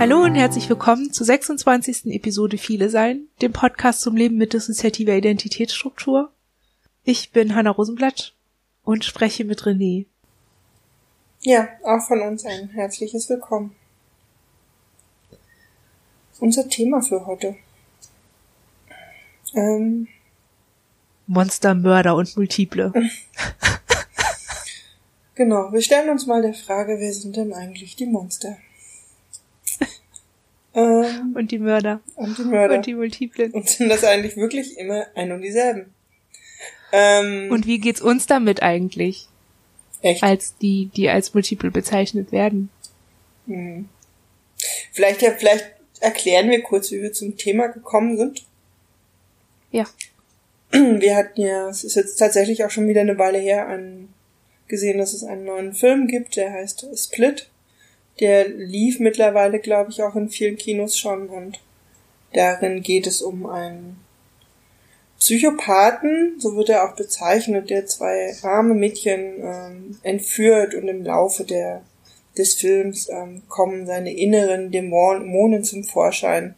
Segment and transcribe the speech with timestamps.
[0.00, 2.06] Hallo und herzlich willkommen zur 26.
[2.14, 6.30] Episode Viele Sein, dem Podcast zum Leben mit dissoziativer Identitätsstruktur.
[7.02, 8.32] Ich bin Hanna Rosenblatt
[8.84, 10.06] und spreche mit René.
[11.40, 13.74] Ja, auch von uns ein herzliches Willkommen.
[16.38, 17.56] Unser Thema für heute.
[19.54, 20.06] Ähm,
[21.26, 22.92] Monster, Mörder und Multiple.
[25.34, 28.58] genau, wir stellen uns mal der Frage, wer sind denn eigentlich die Monster?
[30.78, 32.00] Ähm, und die Mörder.
[32.14, 32.76] Und die Mörder.
[32.76, 33.52] Und die Multiplen.
[33.52, 35.92] Und sind das eigentlich wirklich immer ein und dieselben?
[36.92, 39.28] Ähm, und wie geht's uns damit eigentlich?
[40.00, 40.22] Echt?
[40.22, 42.70] Als die, die als Multiple bezeichnet werden.
[43.46, 43.88] Mhm.
[44.92, 45.66] Vielleicht ja, vielleicht
[46.00, 48.44] erklären wir kurz, wie wir zum Thema gekommen sind.
[49.70, 49.86] Ja.
[50.70, 54.12] Wir hatten ja, es ist jetzt tatsächlich auch schon wieder eine Weile her, einen,
[54.68, 57.48] gesehen, dass es einen neuen Film gibt, der heißt Split.
[58.20, 61.60] Der lief mittlerweile, glaube ich, auch in vielen Kinos schon und
[62.32, 64.00] darin geht es um einen
[65.18, 71.44] Psychopathen, so wird er auch bezeichnet, der zwei arme Mädchen ähm, entführt und im Laufe
[71.44, 71.82] der,
[72.36, 76.54] des Films ähm, kommen seine inneren Dämonen zum Vorschein,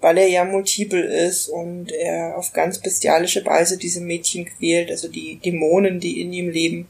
[0.00, 5.08] weil er ja multiple ist und er auf ganz bestialische Weise diese Mädchen quält, also
[5.08, 6.88] die Dämonen, die in ihm leben.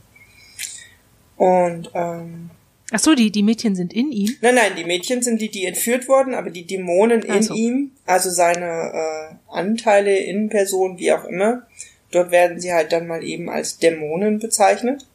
[1.36, 2.50] Und ähm,
[2.92, 4.36] Ach so, die, die Mädchen sind in ihm?
[4.40, 7.54] Nein, nein, die Mädchen sind die, die entführt wurden, aber die Dämonen in Also.
[7.54, 11.66] ihm, also seine äh, Anteile in Person, wie auch immer,
[12.10, 15.06] dort werden sie halt dann mal eben als Dämonen bezeichnet.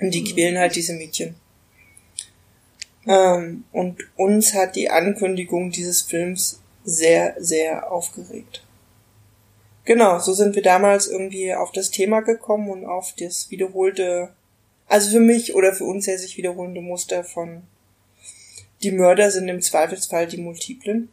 [0.00, 1.34] Und die quälen halt diese Mädchen.
[3.06, 8.62] Ähm, und uns hat die Ankündigung dieses Films sehr, sehr aufgeregt.
[9.84, 14.30] Genau, so sind wir damals irgendwie auf das Thema gekommen und auf das wiederholte
[14.88, 17.62] also für mich oder für uns ja sich wiederholende Muster von
[18.82, 21.08] die Mörder sind im Zweifelsfall die Multiplen.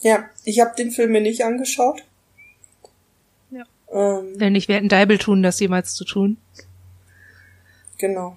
[0.00, 2.04] Ja, ich habe den Film mir nicht angeschaut.
[3.50, 3.64] Ja.
[3.92, 6.38] Ähm, Denn ich werde ein Deibel tun, das jemals zu tun.
[7.98, 8.36] genau.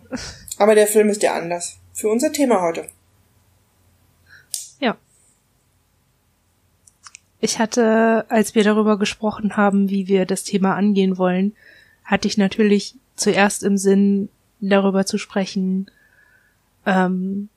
[0.58, 1.78] Aber der Film ist ja anders.
[1.94, 2.88] Für unser Thema heute.
[4.80, 4.98] Ja.
[7.40, 11.56] Ich hatte, als wir darüber gesprochen haben, wie wir das Thema angehen wollen,
[12.04, 15.92] hatte ich natürlich zuerst im Sinn, darüber zu sprechen,
[16.86, 17.50] ähm,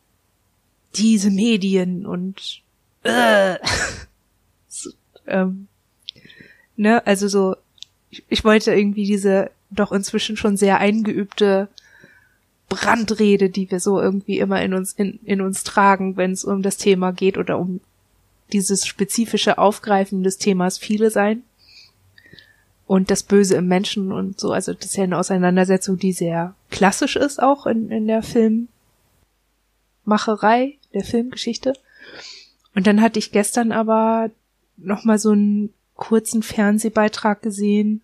[0.97, 2.63] diese Medien und
[3.03, 3.57] äh,
[4.69, 4.91] so,
[5.27, 5.69] ähm,
[6.77, 7.57] ne, also so,
[8.11, 11.69] ich, ich wollte irgendwie diese doch inzwischen schon sehr eingeübte
[12.69, 16.63] Brandrede, die wir so irgendwie immer in uns in, in uns tragen, wenn es um
[16.63, 17.81] das Thema geht oder um
[18.53, 21.43] dieses spezifische Aufgreifen des Themas viele sein
[22.87, 24.53] und das Böse im Menschen und so.
[24.53, 28.69] Also das ist ja eine Auseinandersetzung, die sehr klassisch ist auch in, in der Filmmacherei,
[30.95, 31.75] der Filmgeschichte.
[32.75, 34.31] Und dann hatte ich gestern aber
[34.77, 38.03] noch mal so einen kurzen Fernsehbeitrag gesehen,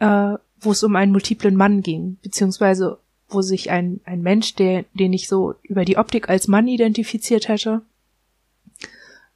[0.00, 2.98] äh, wo es um einen multiplen Mann ging, beziehungsweise
[3.28, 7.48] wo sich ein, ein Mensch, der, den ich so über die Optik als Mann identifiziert
[7.48, 7.82] hätte,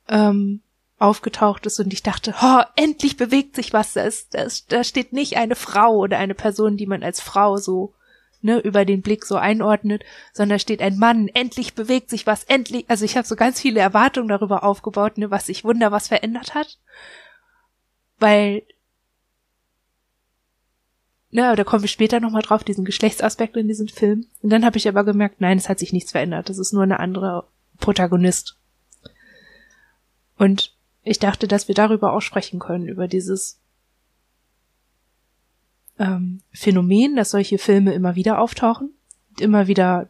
[0.09, 0.61] ähm,
[0.99, 4.83] aufgetaucht ist und ich dachte, oh, endlich bewegt sich was, da, ist, da, ist, da
[4.83, 7.95] steht nicht eine Frau oder eine Person, die man als Frau so
[8.43, 12.85] ne, über den Blick so einordnet, sondern steht ein Mann, endlich bewegt sich was, endlich,
[12.89, 16.55] also ich habe so ganz viele Erwartungen darüber aufgebaut, ne, was sich wunder was verändert
[16.55, 16.79] hat,
[18.19, 18.63] weil
[21.31, 24.27] na, da kommen wir später nochmal drauf, diesen Geschlechtsaspekt in diesem Film.
[24.43, 26.49] Und dann habe ich aber gemerkt, nein, es hat sich nichts verändert.
[26.49, 27.47] Das ist nur eine andere
[27.79, 28.57] Protagonist.
[30.39, 33.61] Und ich dachte, dass wir darüber auch sprechen können, über dieses
[35.99, 38.91] ähm, Phänomen, dass solche Filme immer wieder auftauchen,
[39.39, 40.09] immer wieder,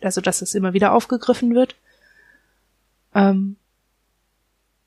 [0.00, 1.76] also dass es immer wieder aufgegriffen wird.
[3.14, 3.56] Ähm,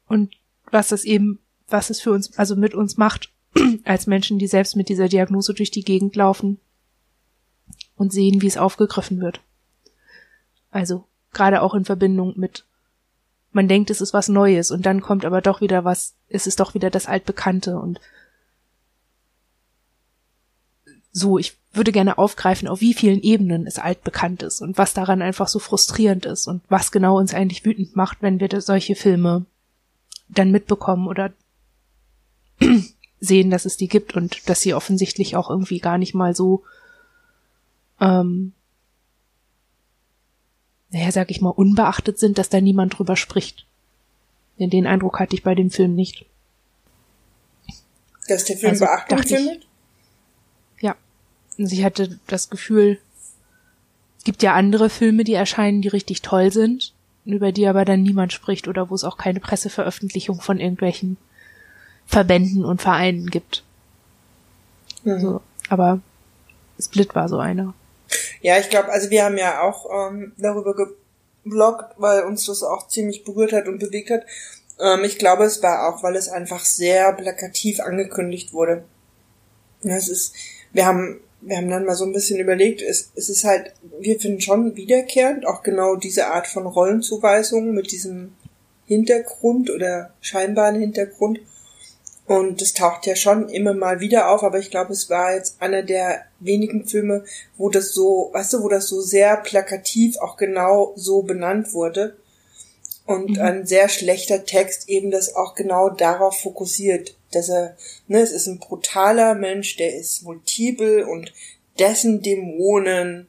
[0.07, 0.35] und
[0.69, 3.31] was das eben, was es für uns, also mit uns macht,
[3.83, 6.59] als Menschen, die selbst mit dieser Diagnose durch die Gegend laufen
[7.95, 9.41] und sehen, wie es aufgegriffen wird.
[10.69, 12.65] Also gerade auch in Verbindung mit
[13.51, 16.59] man denkt, es ist was Neues und dann kommt aber doch wieder was, es ist
[16.59, 17.99] doch wieder das Altbekannte und
[21.13, 25.21] so, ich würde gerne aufgreifen, auf wie vielen Ebenen es altbekannt ist und was daran
[25.21, 29.45] einfach so frustrierend ist und was genau uns eigentlich wütend macht, wenn wir solche Filme
[30.29, 31.33] dann mitbekommen oder
[33.19, 36.63] sehen, dass es die gibt und dass sie offensichtlich auch irgendwie gar nicht mal so
[37.99, 38.53] ähm,
[40.91, 43.65] naja, sag ich mal, unbeachtet sind, dass da niemand drüber spricht.
[44.59, 46.25] Denn den Eindruck hatte ich bei dem Film nicht.
[48.27, 49.67] Dass der Film Also, Beachtung ich- findet?
[50.81, 50.95] Ja.
[51.57, 52.99] Also ich hatte das Gefühl,
[54.23, 56.93] gibt ja andere Filme, die erscheinen, die richtig toll sind,
[57.25, 61.17] über die aber dann niemand spricht oder wo es auch keine Presseveröffentlichung von irgendwelchen
[62.05, 63.63] Verbänden und Vereinen gibt.
[65.03, 65.19] Mhm.
[65.19, 65.99] So, aber
[66.79, 67.73] Split war so einer.
[68.41, 72.87] Ja, ich glaube, also wir haben ja auch ähm, darüber gebloggt, weil uns das auch
[72.87, 74.25] ziemlich berührt hat und bewegt hat.
[74.79, 78.83] Ähm, ich glaube, es war auch, weil es einfach sehr plakativ angekündigt wurde.
[79.83, 80.33] Ja, es ist,
[80.73, 84.19] wir haben, wir haben dann mal so ein bisschen überlegt, es, es ist halt, wir
[84.19, 88.33] finden schon wiederkehrend auch genau diese Art von Rollenzuweisung mit diesem
[88.85, 91.39] Hintergrund oder scheinbaren Hintergrund.
[92.31, 95.61] Und das taucht ja schon immer mal wieder auf, aber ich glaube, es war jetzt
[95.61, 97.25] einer der wenigen Filme,
[97.57, 102.15] wo das so, weißt du, wo das so sehr plakativ auch genau so benannt wurde.
[103.05, 103.41] Und mhm.
[103.41, 107.75] ein sehr schlechter Text eben das auch genau darauf fokussiert, dass er,
[108.07, 111.33] ne, es ist ein brutaler Mensch, der ist multiple und
[111.79, 113.27] dessen Dämonen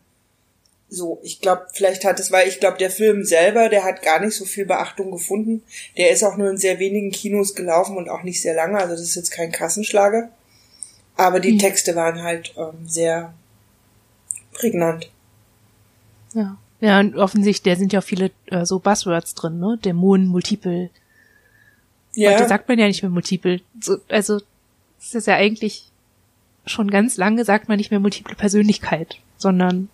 [0.92, 4.20] so, ich glaube, vielleicht hat es, weil ich glaube, der Film selber, der hat gar
[4.20, 5.62] nicht so viel Beachtung gefunden.
[5.96, 8.92] Der ist auch nur in sehr wenigen Kinos gelaufen und auch nicht sehr lange, also
[8.92, 10.30] das ist jetzt kein Kassenschlager.
[11.16, 11.58] Aber die mhm.
[11.58, 13.34] Texte waren halt ähm, sehr
[14.52, 15.10] prägnant.
[16.34, 16.58] Ja.
[16.80, 19.78] Ja, und offensichtlich, da sind ja auch viele äh, so Buzzwords drin, ne?
[19.84, 20.90] Dämonen, Multiple.
[22.14, 22.32] Ja.
[22.32, 23.60] Heute sagt man ja nicht mehr Multiple.
[23.80, 24.40] So, also,
[25.00, 25.92] es ist ja eigentlich
[26.66, 29.88] schon ganz lange sagt man nicht mehr Multiple Persönlichkeit, sondern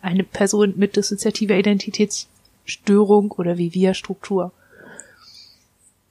[0.00, 4.52] eine Person mit dissoziativer Identitätsstörung oder wie wir Struktur.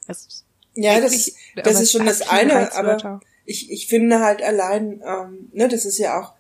[0.08, 0.44] Das
[0.74, 5.68] ja, das, das ist schon das eine, aber ich, ich finde halt allein, ähm, ne,
[5.68, 6.34] das ist ja auch,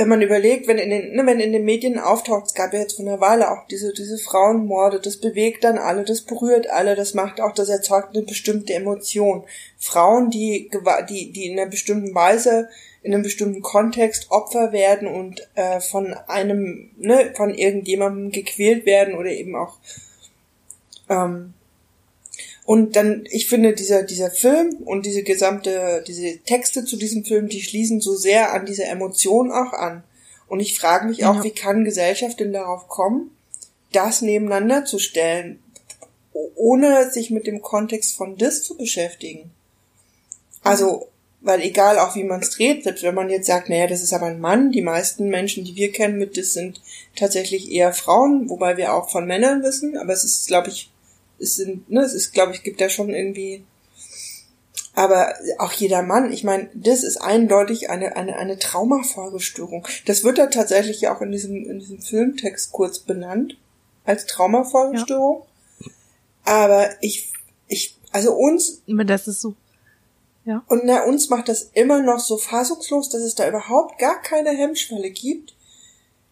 [0.00, 2.80] wenn man überlegt, wenn in den, ne, wenn in den Medien auftaucht, es gab ja
[2.80, 6.94] jetzt von der Weile auch diese, diese Frauenmorde, das bewegt dann alle, das berührt alle,
[6.96, 9.44] das macht auch, das erzeugt eine bestimmte Emotion.
[9.78, 10.70] Frauen, die,
[11.10, 12.70] die, die in einer bestimmten Weise
[13.02, 19.14] in einem bestimmten Kontext Opfer werden und äh, von einem, ne, von irgendjemandem gequält werden
[19.14, 19.78] oder eben auch
[21.08, 21.54] ähm,
[22.70, 27.48] und dann, ich finde, dieser, dieser Film und diese gesamte, diese Texte zu diesem Film,
[27.48, 30.04] die schließen so sehr an diese Emotion auch an.
[30.46, 31.42] Und ich frage mich auch, ja.
[31.42, 33.36] wie kann Gesellschaft denn darauf kommen,
[33.90, 35.60] das nebeneinander zu stellen,
[36.54, 39.50] ohne sich mit dem Kontext von das zu beschäftigen?
[40.62, 41.08] Also,
[41.40, 44.12] weil egal auch wie man es dreht, selbst wenn man jetzt sagt, naja, das ist
[44.12, 46.80] aber ein Mann, die meisten Menschen, die wir kennen mit das sind
[47.16, 50.88] tatsächlich eher Frauen, wobei wir auch von Männern wissen, aber es ist, glaube ich,
[51.40, 53.64] es sind, ne, es ist, glaube ich, gibt da schon irgendwie,
[54.94, 59.86] aber auch jeder Mann, ich meine, das ist eindeutig eine, eine, eine Traumafolgestörung.
[60.06, 63.56] Das wird da tatsächlich ja auch in diesem, in diesem Filmtext kurz benannt,
[64.04, 65.42] als Traumafolgestörung.
[65.80, 65.86] Ja.
[66.44, 67.32] Aber ich,
[67.68, 68.82] ich, also uns.
[68.86, 69.54] Das ist so
[70.44, 70.64] ja.
[70.68, 74.50] Und na, uns macht das immer noch so fassungslos, dass es da überhaupt gar keine
[74.50, 75.54] Hemmschwelle gibt.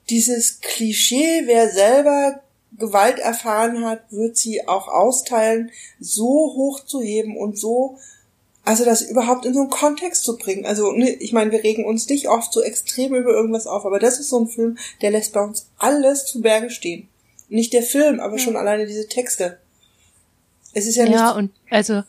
[0.08, 2.42] Dieses Klischee, wer selber
[2.76, 5.70] Gewalt erfahren hat, wird sie auch austeilen,
[6.00, 7.98] so hochzuheben und so,
[8.68, 10.66] also das überhaupt in so einen Kontext zu bringen.
[10.66, 13.98] Also, ne, ich meine, wir regen uns nicht oft so extrem über irgendwas auf, aber
[13.98, 17.08] das ist so ein Film, der lässt bei uns alles zu Berge stehen.
[17.48, 18.38] Nicht der Film, aber ja.
[18.38, 19.58] schon alleine diese Texte.
[20.74, 21.18] Es ist ja, ja nicht.
[21.18, 22.02] Ja, und also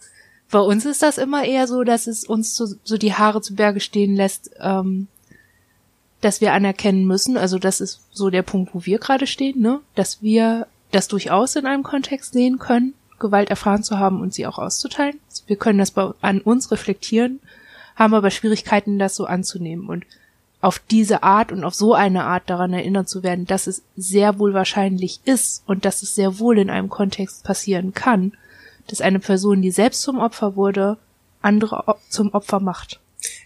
[0.52, 3.56] bei uns ist das immer eher so, dass es uns so, so die Haare zu
[3.56, 5.08] Berge stehen lässt, ähm,
[6.22, 9.80] dass wir anerkennen müssen, also das ist so der Punkt, wo wir gerade stehen, ne,
[9.96, 14.48] dass wir das durchaus in einem Kontext sehen können, Gewalt erfahren zu haben und sie
[14.48, 15.20] auch auszuteilen.
[15.48, 17.40] Wir können das bei, an uns reflektieren,
[17.96, 20.06] haben aber Schwierigkeiten, das so anzunehmen und
[20.62, 24.40] auf diese Art und auf so eine Art daran erinnert zu werden, dass es sehr
[24.40, 28.34] wohl wahrscheinlich ist und dass es sehr wohl in einem Kontext passieren kann,
[28.88, 30.98] dass eine Person, die selbst zum Opfer wurde,
[31.42, 33.00] andere zum Opfer macht.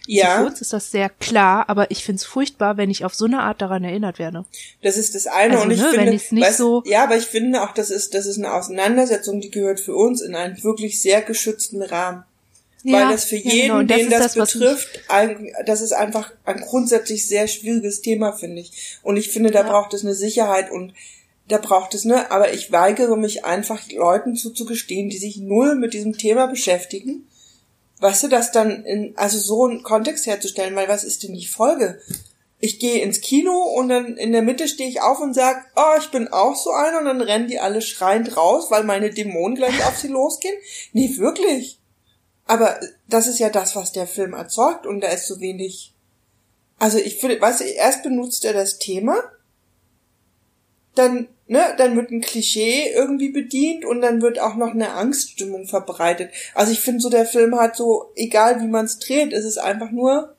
[0.06, 0.38] Ja.
[0.38, 3.40] Für uns ist das sehr klar, aber ich find's furchtbar, wenn ich auf so eine
[3.40, 4.44] Art daran erinnert werde.
[4.82, 7.24] Das ist das eine also, und ich ne, finde, nicht weißt, so ja, aber ich
[7.24, 11.00] finde auch, das ist, das ist eine Auseinandersetzung, die gehört für uns in einen wirklich
[11.00, 12.24] sehr geschützten Rahmen.
[12.82, 13.82] Ja, Weil das für jeden, ja, genau.
[13.82, 18.60] das den das, das betrifft, ein, das ist einfach ein grundsätzlich sehr schwieriges Thema, finde
[18.60, 18.98] ich.
[19.02, 19.70] Und ich finde, da ja.
[19.70, 20.92] braucht es eine Sicherheit und
[21.48, 25.94] da braucht es, ne, aber ich weigere mich einfach Leuten zuzugestehen, die sich null mit
[25.94, 27.26] diesem Thema beschäftigen,
[28.04, 31.46] weißt du, das dann in, also so einen Kontext herzustellen, weil was ist denn die
[31.46, 32.02] Folge?
[32.58, 35.98] Ich gehe ins Kino und dann in der Mitte stehe ich auf und sag, oh,
[35.98, 39.56] ich bin auch so einer und dann rennen die alle schreiend raus, weil meine Dämonen
[39.56, 40.54] gleich auf sie losgehen.
[40.92, 41.80] Nee, wirklich.
[42.44, 45.94] Aber das ist ja das, was der Film erzeugt und da ist so wenig.
[46.78, 49.16] Also ich finde, weißt du, erst benutzt er das Thema,
[50.94, 55.66] dann ne, dann wird ein Klischee irgendwie bedient und dann wird auch noch eine Angststimmung
[55.66, 56.30] verbreitet.
[56.54, 59.58] Also ich finde so, der Film hat so, egal wie man es dreht, ist es
[59.58, 60.34] einfach nur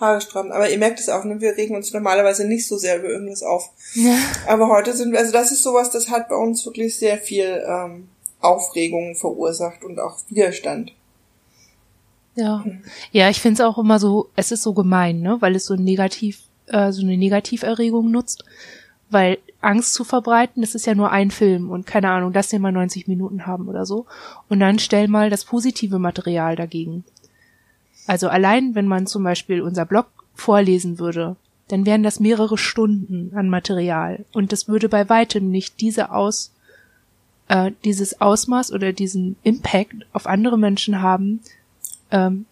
[0.00, 0.52] haarsträubend.
[0.52, 1.40] Aber ihr merkt es auch, ne?
[1.40, 3.70] wir regen uns normalerweise nicht so sehr über irgendwas auf.
[3.94, 4.16] Ja.
[4.46, 7.64] Aber heute sind wir, also das ist sowas, das hat bei uns wirklich sehr viel
[7.66, 8.08] ähm,
[8.40, 10.92] Aufregung verursacht und auch Widerstand.
[12.34, 12.62] Ja,
[13.12, 15.74] ja, ich finde es auch immer so, es ist so gemein, ne, weil es so
[15.74, 18.44] negativ, äh, so eine Negativerregung nutzt,
[19.08, 22.62] weil Angst zu verbreiten, das ist ja nur ein Film und keine Ahnung, lass den
[22.62, 24.06] mal 90 Minuten haben oder so
[24.48, 27.04] und dann stell mal das positive Material dagegen.
[28.06, 31.36] Also allein, wenn man zum Beispiel unser Blog vorlesen würde,
[31.68, 36.52] dann wären das mehrere Stunden an Material und das würde bei weitem nicht diese aus
[37.48, 41.40] äh, dieses Ausmaß oder diesen Impact auf andere Menschen haben,
[42.10, 42.46] ähm,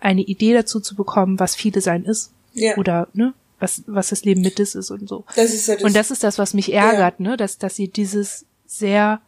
[0.00, 2.32] eine Idee dazu zu bekommen, was viele sein ist.
[2.52, 2.76] Ja.
[2.76, 5.24] Oder, ne, was, was das Leben mit ist und so.
[5.34, 7.30] Das ist ja das, und das ist das, was mich ärgert, ja.
[7.30, 9.20] ne, dass, dass sie dieses sehr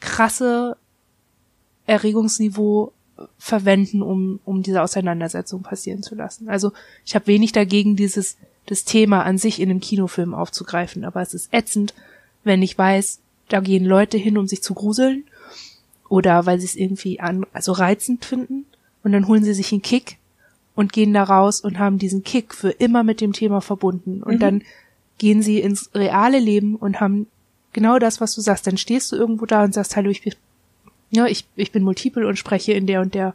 [0.00, 0.76] krasse
[1.86, 2.92] Erregungsniveau
[3.38, 6.48] verwenden, um, um diese Auseinandersetzung passieren zu lassen.
[6.48, 6.72] Also
[7.04, 8.36] ich habe wenig dagegen, dieses
[8.66, 11.94] das Thema an sich in einem Kinofilm aufzugreifen, aber es ist ätzend,
[12.44, 15.24] wenn ich weiß, da gehen Leute hin, um sich zu gruseln
[16.08, 18.64] oder weil sie es irgendwie an, also reizend finden
[19.02, 20.16] und dann holen sie sich einen Kick
[20.74, 24.22] und gehen da raus und haben diesen Kick für immer mit dem Thema verbunden.
[24.22, 24.40] Und mhm.
[24.40, 24.62] dann
[25.18, 27.26] gehen sie ins reale Leben und haben
[27.72, 28.66] genau das, was du sagst.
[28.66, 30.34] Dann stehst du irgendwo da und sagst, hallo, ich bin,
[31.10, 33.34] ja, ich, ich bin multiple und spreche in der und der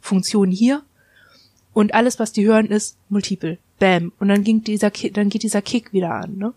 [0.00, 0.82] Funktion hier.
[1.72, 3.58] Und alles, was die hören, ist multiple.
[3.78, 4.12] Bam.
[4.18, 6.52] Und dann ging dieser, dann geht dieser Kick wieder an, ne?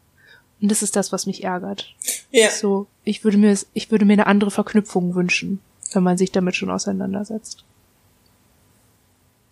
[0.61, 1.93] Und das ist das, was mich ärgert.
[2.31, 2.49] Ja.
[2.49, 5.59] So, ich würde mir, ich würde mir eine andere Verknüpfung wünschen,
[5.91, 7.65] wenn man sich damit schon auseinandersetzt.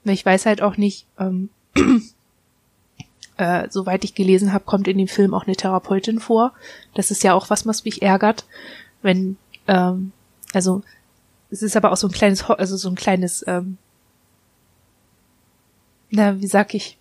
[0.03, 1.49] Ich weiß halt auch nicht, ähm,
[3.37, 6.53] äh, soweit ich gelesen habe, kommt in dem Film auch eine Therapeutin vor.
[6.93, 8.45] Das ist ja auch was, was mich ärgert,
[9.01, 10.11] wenn, ähm,
[10.53, 10.83] also
[11.49, 13.77] es ist aber auch so ein kleines, also so ein kleines, ähm,
[16.09, 16.97] na, wie sag ich,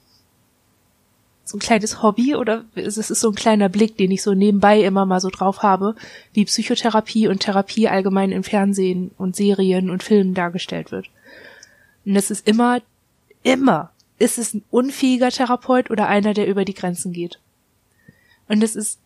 [1.44, 4.82] so ein kleines Hobby oder es ist so ein kleiner Blick, den ich so nebenbei
[4.82, 5.96] immer mal so drauf habe,
[6.32, 11.08] wie Psychotherapie und Therapie allgemein im Fernsehen und Serien und Filmen dargestellt wird.
[12.04, 12.80] Und es ist immer
[13.42, 17.40] immer ist es ein unfähiger Therapeut oder einer, der über die Grenzen geht.
[18.48, 18.98] Und es ist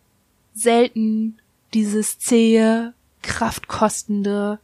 [0.54, 1.38] selten
[1.72, 4.58] dieses zähe, kraftkostende,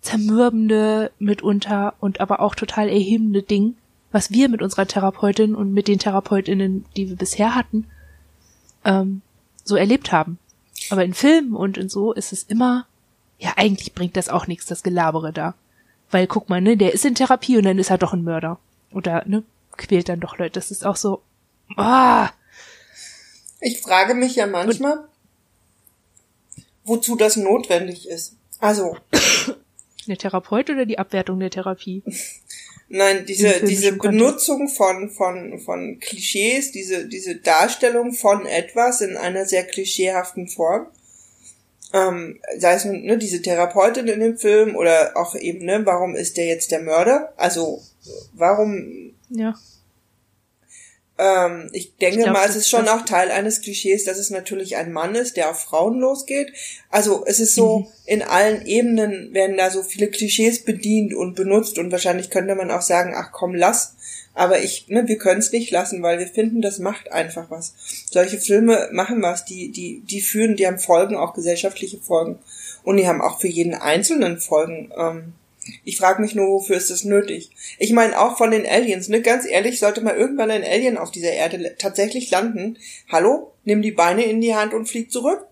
[0.00, 3.76] zermürbende mitunter und aber auch total erhebende Ding,
[4.10, 7.86] was wir mit unserer Therapeutin und mit den Therapeutinnen, die wir bisher hatten,
[8.84, 9.20] ähm,
[9.64, 10.38] so erlebt haben.
[10.90, 12.86] Aber in Filmen und in so ist es immer,
[13.38, 15.54] ja, eigentlich bringt das auch nichts, das Gelabere da.
[16.10, 18.58] Weil guck mal, ne, der ist in Therapie und dann ist er doch ein Mörder
[18.94, 19.42] oder ne,
[19.76, 20.52] quält dann doch Leute.
[20.52, 21.22] Das ist auch so.
[21.76, 22.30] Ah.
[23.60, 25.08] Ich frage mich ja manchmal, Und,
[26.84, 28.36] wozu das notwendig ist.
[28.60, 28.96] Also.
[30.06, 32.02] Der Therapeut oder die Abwertung der Therapie?
[32.88, 39.46] Nein, diese, diese Benutzung von, von, von Klischees, diese, diese Darstellung von etwas in einer
[39.46, 40.86] sehr klischeehaften Form.
[41.94, 46.36] Ähm, sei es ne, diese Therapeutin in dem Film oder auch eben, ne, warum ist
[46.36, 47.32] der jetzt der Mörder?
[47.36, 47.82] Also
[48.32, 49.12] Warum?
[49.30, 49.54] Ja.
[51.16, 54.30] Ähm, ich denke ich glaub, mal, es ist schon auch Teil eines Klischees, dass es
[54.30, 56.52] natürlich ein Mann ist, der auf Frauen losgeht.
[56.90, 57.86] Also es ist so, mhm.
[58.06, 62.70] in allen Ebenen werden da so viele Klischees bedient und benutzt und wahrscheinlich könnte man
[62.70, 63.94] auch sagen, ach komm, lass.
[64.34, 67.74] Aber ich, ne, wir können es nicht lassen, weil wir finden, das macht einfach was.
[68.10, 72.40] Solche Filme machen was, die, die, die führen, die haben Folgen, auch gesellschaftliche Folgen.
[72.82, 74.92] Und die haben auch für jeden Einzelnen Folgen.
[74.96, 75.32] Ähm,
[75.84, 77.50] ich frage mich nur, wofür ist das nötig?
[77.78, 79.20] Ich meine auch von den Aliens, ne?
[79.22, 82.78] Ganz ehrlich, sollte mal irgendwann ein Alien auf dieser Erde tatsächlich landen.
[83.10, 83.52] Hallo?
[83.64, 85.46] Nimm die Beine in die Hand und flieg zurück.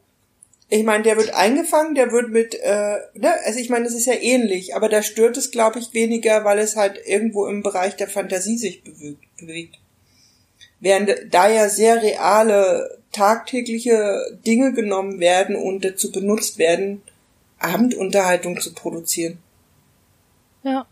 [0.69, 3.33] Ich meine, der wird eingefangen, der wird mit, äh, ne?
[3.45, 6.59] Also ich meine, das ist ja ähnlich, aber da stört es, glaube ich, weniger, weil
[6.59, 8.83] es halt irgendwo im Bereich der Fantasie sich
[9.39, 9.79] bewegt.
[10.81, 17.03] Während da ja sehr reale, tagtägliche Dinge genommen werden und dazu benutzt werden,
[17.59, 19.39] Abendunterhaltung zu produzieren.
[20.63, 20.87] Ja.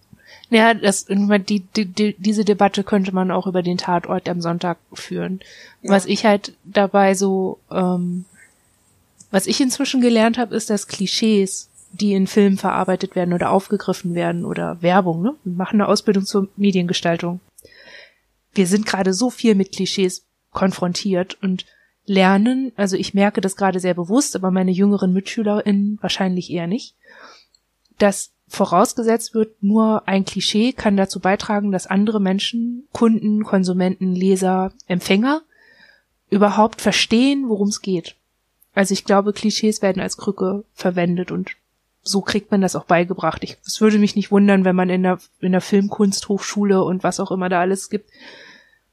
[0.49, 4.79] Ja, das, die, die, die, diese Debatte könnte man auch über den Tatort am Sonntag
[4.93, 5.41] führen.
[5.83, 5.93] Ja.
[5.93, 8.25] Was ich halt dabei so, ähm,
[9.31, 14.15] was ich inzwischen gelernt habe, ist, dass Klischees, die in Filmen verarbeitet werden oder aufgegriffen
[14.15, 15.35] werden oder Werbung, ne?
[15.45, 17.41] Wir machen eine Ausbildung zur Mediengestaltung.
[18.53, 21.67] Wir sind gerade so viel mit Klischees konfrontiert und
[22.07, 26.97] lernen, also ich merke das gerade sehr bewusst, aber meine jüngeren MitschülerInnen wahrscheinlich eher nicht,
[27.99, 34.73] dass vorausgesetzt wird, nur ein Klischee kann dazu beitragen, dass andere Menschen, Kunden, Konsumenten, Leser,
[34.89, 35.43] Empfänger
[36.31, 38.17] überhaupt verstehen, worum es geht.
[38.75, 41.53] Also ich glaube, Klischees werden als Krücke verwendet und
[42.03, 43.45] so kriegt man das auch beigebracht.
[43.45, 47.21] Ich, es würde mich nicht wundern, wenn man in der, in der Filmkunsthochschule und was
[47.21, 48.11] auch immer da alles gibt,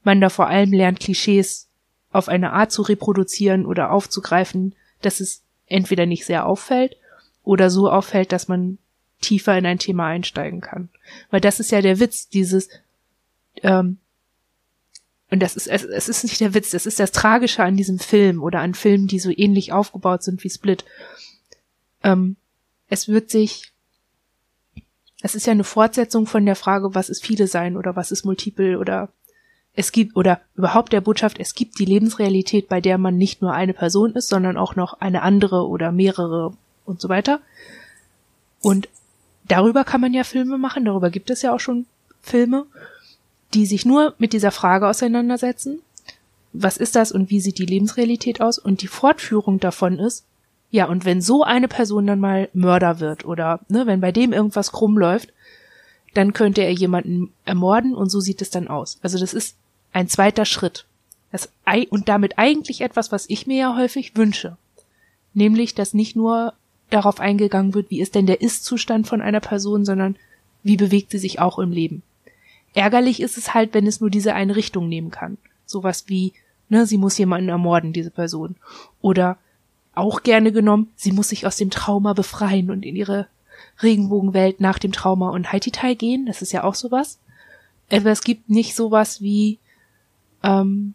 [0.04, 1.66] man da vor allem lernt, Klischees
[2.12, 6.96] auf eine Art zu reproduzieren oder aufzugreifen, dass es entweder nicht sehr auffällt
[7.42, 8.78] oder so auffällt, dass man
[9.20, 10.88] tiefer in ein Thema einsteigen kann.
[11.30, 12.68] Weil das ist ja der Witz, dieses,
[13.62, 13.98] ähm,
[15.30, 17.98] und das ist, es, es ist nicht der Witz, das ist das Tragische an diesem
[17.98, 20.84] Film oder an Filmen, die so ähnlich aufgebaut sind wie Split.
[22.02, 22.36] Ähm,
[22.88, 23.72] es wird sich,
[25.20, 28.24] es ist ja eine Fortsetzung von der Frage, was ist viele sein oder was ist
[28.24, 29.10] multiple oder
[29.74, 33.52] es gibt oder überhaupt der Botschaft, es gibt die Lebensrealität, bei der man nicht nur
[33.52, 37.40] eine Person ist, sondern auch noch eine andere oder mehrere und so weiter.
[38.60, 38.88] Und
[39.48, 41.86] darüber kann man ja Filme machen, darüber gibt es ja auch schon
[42.22, 42.66] Filme,
[43.54, 45.80] die sich nur mit dieser Frage auseinandersetzen.
[46.52, 48.58] Was ist das und wie sieht die Lebensrealität aus?
[48.58, 50.24] Und die Fortführung davon ist,
[50.70, 54.32] ja, und wenn so eine Person dann mal Mörder wird oder ne, wenn bei dem
[54.32, 55.32] irgendwas krumm läuft,
[56.14, 58.98] dann könnte er jemanden ermorden und so sieht es dann aus.
[59.02, 59.56] Also das ist
[59.92, 60.84] ein zweiter Schritt.
[61.32, 61.50] Das,
[61.90, 64.56] und damit eigentlich etwas, was ich mir ja häufig wünsche.
[65.34, 66.54] Nämlich, dass nicht nur
[66.90, 70.16] darauf eingegangen wird, wie ist denn der Ist-Zustand von einer Person, sondern
[70.62, 72.02] wie bewegt sie sich auch im Leben.
[72.74, 75.38] Ärgerlich ist es halt, wenn es nur diese eine Richtung nehmen kann.
[75.66, 76.32] Sowas wie,
[76.68, 78.56] ne, sie muss jemanden ermorden, diese Person.
[79.00, 79.38] Oder
[79.94, 83.26] auch gerne genommen, sie muss sich aus dem Trauma befreien und in ihre
[83.82, 86.26] Regenbogenwelt nach dem Trauma und Haiti-Tai gehen.
[86.26, 87.18] Das ist ja auch sowas.
[87.90, 89.58] Aber es gibt nicht sowas wie,
[90.42, 90.94] ähm,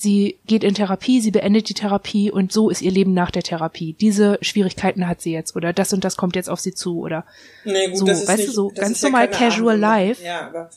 [0.00, 3.42] sie geht in Therapie, sie beendet die Therapie und so ist ihr Leben nach der
[3.42, 3.92] Therapie.
[3.92, 7.24] Diese Schwierigkeiten hat sie jetzt oder das und das kommt jetzt auf sie zu oder
[7.64, 10.06] nee, gut, so, weißt nicht, du, so ganz normal ja casual Ahnung.
[10.06, 10.24] life.
[10.24, 10.70] Ja, aber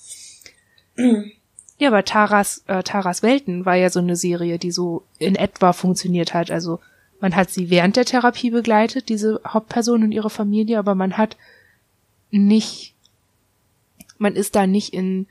[1.77, 5.73] ja, aber Taras, äh, Taras Welten war ja so eine Serie, die so in etwa
[5.73, 6.51] funktioniert hat.
[6.51, 6.79] Also
[7.21, 11.37] man hat sie während der Therapie begleitet, diese Hauptperson und ihre Familie, aber man hat
[12.29, 12.93] nicht,
[14.17, 15.27] man ist da nicht in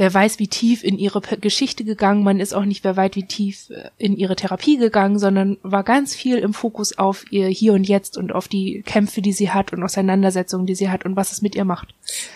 [0.00, 3.26] wer weiß wie tief in ihre Geschichte gegangen, man ist auch nicht wer weit wie
[3.26, 7.74] tief äh, in ihre Therapie gegangen, sondern war ganz viel im Fokus auf ihr Hier
[7.74, 11.16] und Jetzt und auf die Kämpfe, die sie hat und Auseinandersetzungen, die sie hat und
[11.16, 11.88] was es mit ihr macht.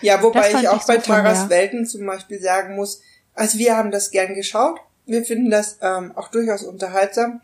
[0.02, 3.00] Ja, wobei ich auch ich bei so Taras Welten zum Beispiel sagen muss,
[3.32, 7.40] also wir haben das gern geschaut, wir finden das ähm, auch durchaus unterhaltsam,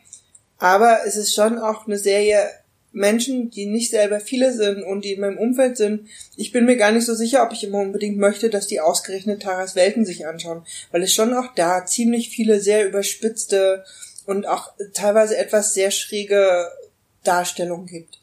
[0.58, 2.46] aber es ist schon auch eine Serie,
[2.92, 6.76] Menschen, die nicht selber viele sind und die in meinem Umfeld sind, ich bin mir
[6.76, 10.26] gar nicht so sicher, ob ich immer unbedingt möchte, dass die ausgerechnet Taras Welten sich
[10.26, 13.84] anschauen, weil es schon auch da ziemlich viele sehr überspitzte
[14.26, 16.68] und auch teilweise etwas sehr schräge
[17.22, 18.20] Darstellungen gibt.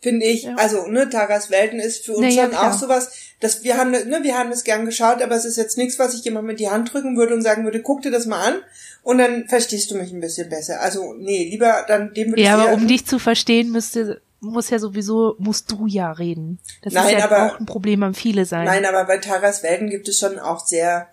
[0.00, 0.42] Finde ich.
[0.42, 0.56] Ja.
[0.56, 3.10] Also, ne, Taras Welten ist für uns nee, schon auch sowas,
[3.40, 6.12] dass wir haben, ne, wir haben es gern geschaut, aber es ist jetzt nichts, was
[6.12, 8.62] ich jemand mit die Hand drücken würde und sagen würde, guck dir das mal an
[9.04, 10.80] und dann verstehst du mich ein bisschen besser.
[10.80, 14.78] Also, nee, lieber dann dem würde Ja, aber um dich zu verstehen, müsste, muss ja
[14.78, 16.58] sowieso, musst du ja reden.
[16.82, 18.64] Das nein, ist ja aber, auch ein Problem am viele sein.
[18.64, 21.06] Nein, aber bei Taras Welten gibt es schon auch sehr,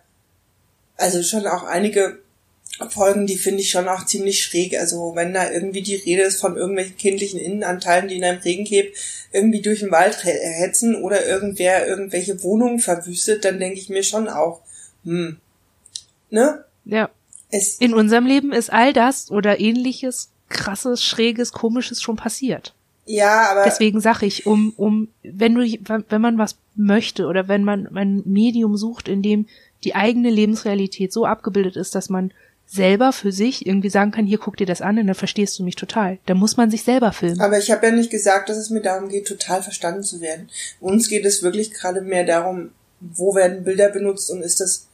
[0.96, 2.20] also schon auch einige
[2.90, 4.80] Folgen, die finde ich schon auch ziemlich schräg.
[4.80, 8.94] Also wenn da irgendwie die Rede ist von irgendwelchen kindlichen Innenanteilen, die in einem Regencape
[9.34, 14.30] irgendwie durch den Wald hetzen oder irgendwer irgendwelche Wohnungen verwüstet, dann denke ich mir schon
[14.30, 14.62] auch,
[15.04, 15.42] hm,
[16.30, 16.64] ne?
[16.86, 17.10] Ja.
[17.52, 22.74] Es in unserem Leben ist all das oder ähnliches krasses, schräges, komisches schon passiert.
[23.06, 27.64] Ja, aber deswegen sage ich, um um wenn du wenn man was möchte oder wenn
[27.64, 29.48] man ein Medium sucht, in dem
[29.84, 32.32] die eigene Lebensrealität so abgebildet ist, dass man
[32.68, 35.64] selber für sich irgendwie sagen kann, hier guck dir das an und dann verstehst du
[35.64, 36.20] mich total.
[36.26, 37.42] Da muss man sich selber filmen.
[37.42, 40.50] Aber ich habe ja nicht gesagt, dass es mir darum geht, total verstanden zu werden.
[40.80, 42.70] Uns geht es wirklich gerade mehr darum,
[43.02, 44.88] wo werden Bilder benutzt und ist das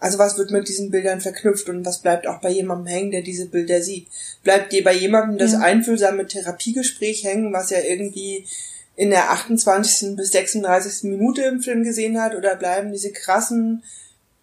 [0.00, 3.22] also was wird mit diesen Bildern verknüpft und was bleibt auch bei jemandem hängen, der
[3.22, 4.06] diese Bilder sieht?
[4.44, 5.60] Bleibt dir bei jemandem das ja.
[5.60, 8.46] einfühlsame Therapiegespräch hängen, was er irgendwie
[8.94, 10.16] in der 28.
[10.16, 11.04] bis 36.
[11.04, 13.82] Minute im Film gesehen hat, oder bleiben diese krassen,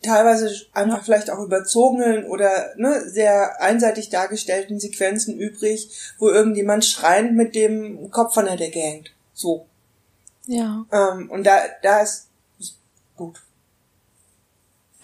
[0.02, 5.90] teilweise einfach vielleicht auch überzogenen oder ne, sehr einseitig dargestellten Sequenzen übrig,
[6.20, 9.12] wo irgendjemand schreiend mit dem Kopf von der Decke hängt.
[9.34, 9.66] So.
[10.48, 10.86] Ja.
[10.92, 12.28] Ähm, und da, da ist
[13.16, 13.45] gut.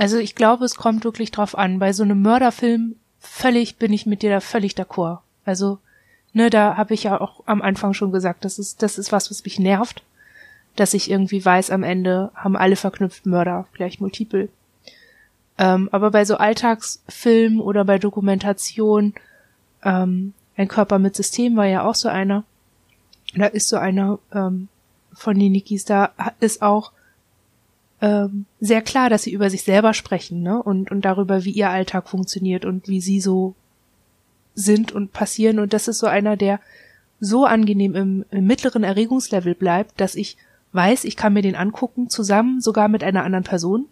[0.01, 1.77] Also ich glaube, es kommt wirklich drauf an.
[1.77, 5.19] Bei so einem Mörderfilm völlig bin ich mit dir da völlig d'accord.
[5.45, 5.77] Also,
[6.33, 9.29] ne, da habe ich ja auch am Anfang schon gesagt, das ist, das ist was,
[9.29, 10.01] was mich nervt.
[10.75, 14.49] Dass ich irgendwie weiß, am Ende haben alle verknüpft Mörder, gleich multiple.
[15.59, 19.13] Ähm, aber bei so Alltagsfilmen oder bei Dokumentation,
[19.83, 22.43] ähm, ein Körper mit System war ja auch so einer.
[23.35, 24.67] Da ist so einer ähm,
[25.13, 26.91] von den Nikis, da ist auch
[28.01, 30.61] ähm, sehr klar, dass sie über sich selber sprechen, ne?
[30.61, 33.53] Und, und darüber, wie ihr Alltag funktioniert und wie sie so
[34.55, 35.59] sind und passieren.
[35.59, 36.59] Und das ist so einer, der
[37.19, 40.37] so angenehm im, im mittleren Erregungslevel bleibt, dass ich
[40.73, 43.85] weiß, ich kann mir den angucken, zusammen sogar mit einer anderen Person.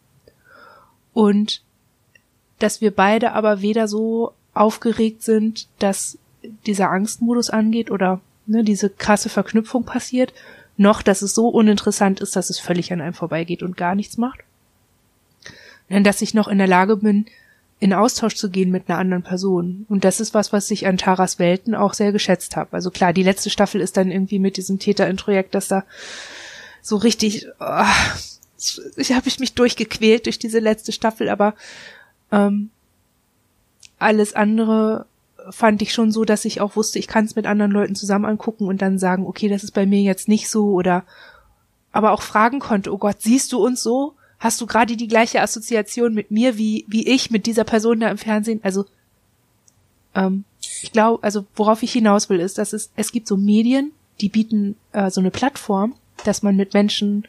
[1.13, 1.61] Und
[2.57, 6.17] dass wir beide aber weder so aufgeregt sind, dass
[6.65, 10.33] dieser Angstmodus angeht oder ne, diese krasse Verknüpfung passiert,
[10.79, 14.17] noch, dass es so uninteressant ist, dass es völlig an einem vorbeigeht und gar nichts
[14.17, 14.39] macht.
[15.89, 17.25] Denn dass ich noch in der Lage bin,
[17.79, 19.85] in Austausch zu gehen mit einer anderen Person.
[19.89, 22.73] Und das ist was, was ich an Taras Welten auch sehr geschätzt habe.
[22.73, 25.83] Also klar, die letzte Staffel ist dann irgendwie mit diesem Täter-Introjekt, dass da
[26.81, 27.83] so richtig, oh,
[28.97, 31.55] ich habe ich mich durchgequält durch diese letzte Staffel, aber
[32.31, 32.69] ähm,
[33.97, 35.05] alles andere
[35.51, 38.25] fand ich schon so, dass ich auch wusste, ich kann es mit anderen Leuten zusammen
[38.25, 41.03] angucken und dann sagen, okay, das ist bei mir jetzt nicht so oder
[41.91, 44.13] aber auch fragen konnte, oh Gott, siehst du uns so?
[44.39, 48.09] Hast du gerade die gleiche Assoziation mit mir wie, wie ich mit dieser Person da
[48.09, 48.59] im Fernsehen?
[48.63, 48.85] Also,
[50.15, 50.45] ähm,
[50.81, 54.29] ich glaube, also worauf ich hinaus will, ist, dass es, es gibt so Medien, die
[54.29, 57.27] bieten äh, so eine Plattform, dass man mit Menschen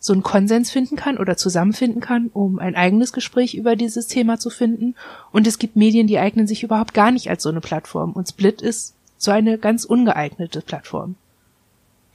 [0.00, 4.38] so einen Konsens finden kann oder zusammenfinden kann, um ein eigenes Gespräch über dieses Thema
[4.38, 4.96] zu finden.
[5.30, 8.12] Und es gibt Medien, die eignen sich überhaupt gar nicht als so eine Plattform.
[8.12, 11.16] Und Split ist so eine ganz ungeeignete Plattform,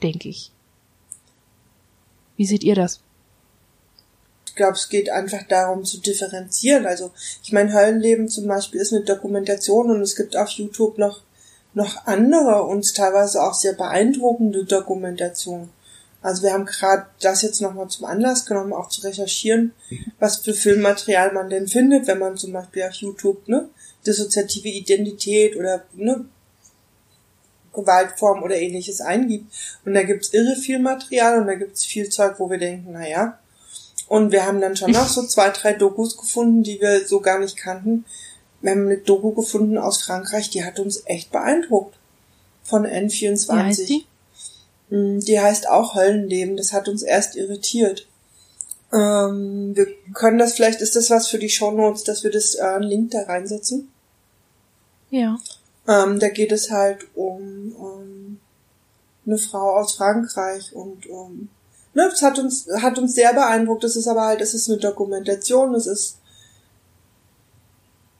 [0.02, 0.50] denke ich.
[2.36, 3.00] Wie seht ihr das?
[4.46, 6.86] Ich glaube, es geht einfach darum zu differenzieren.
[6.86, 7.12] Also
[7.44, 11.22] ich meine, Höllenleben zum Beispiel ist eine Dokumentation und es gibt auf YouTube noch
[11.76, 15.68] noch andere und teilweise auch sehr beeindruckende Dokumentationen.
[16.26, 19.72] Also wir haben gerade das jetzt nochmal zum Anlass genommen, auch zu recherchieren,
[20.18, 23.68] was für Filmmaterial man denn findet, wenn man zum Beispiel auf YouTube ne,
[24.04, 26.24] dissoziative Identität oder ne,
[27.72, 29.54] Gewaltform oder ähnliches eingibt.
[29.84, 33.08] Und da gibt's irre viel Material und da gibt's viel Zeug, wo wir denken, na
[33.08, 33.38] ja.
[34.08, 37.38] Und wir haben dann schon noch so zwei, drei Dokus gefunden, die wir so gar
[37.38, 38.04] nicht kannten.
[38.62, 41.96] Wir haben eine Doku gefunden aus Frankreich, die hat uns echt beeindruckt.
[42.64, 43.78] Von N24.
[43.78, 44.06] Wie Mm, die
[44.90, 46.56] heißt auch Höllenleben.
[46.56, 48.06] Das hat uns erst irritiert.
[48.92, 52.62] Ähm, wir können das vielleicht, ist das was für die Shownotes, dass wir das äh,
[52.62, 53.88] einen Link da reinsetzen?
[55.10, 55.38] Ja.
[55.88, 58.40] Ähm, da geht es halt um, um
[59.26, 61.48] eine Frau aus Frankreich und um,
[61.94, 63.84] ne, es hat uns, hat uns sehr beeindruckt.
[63.84, 66.18] Das ist aber halt, es ist eine Dokumentation, es ist,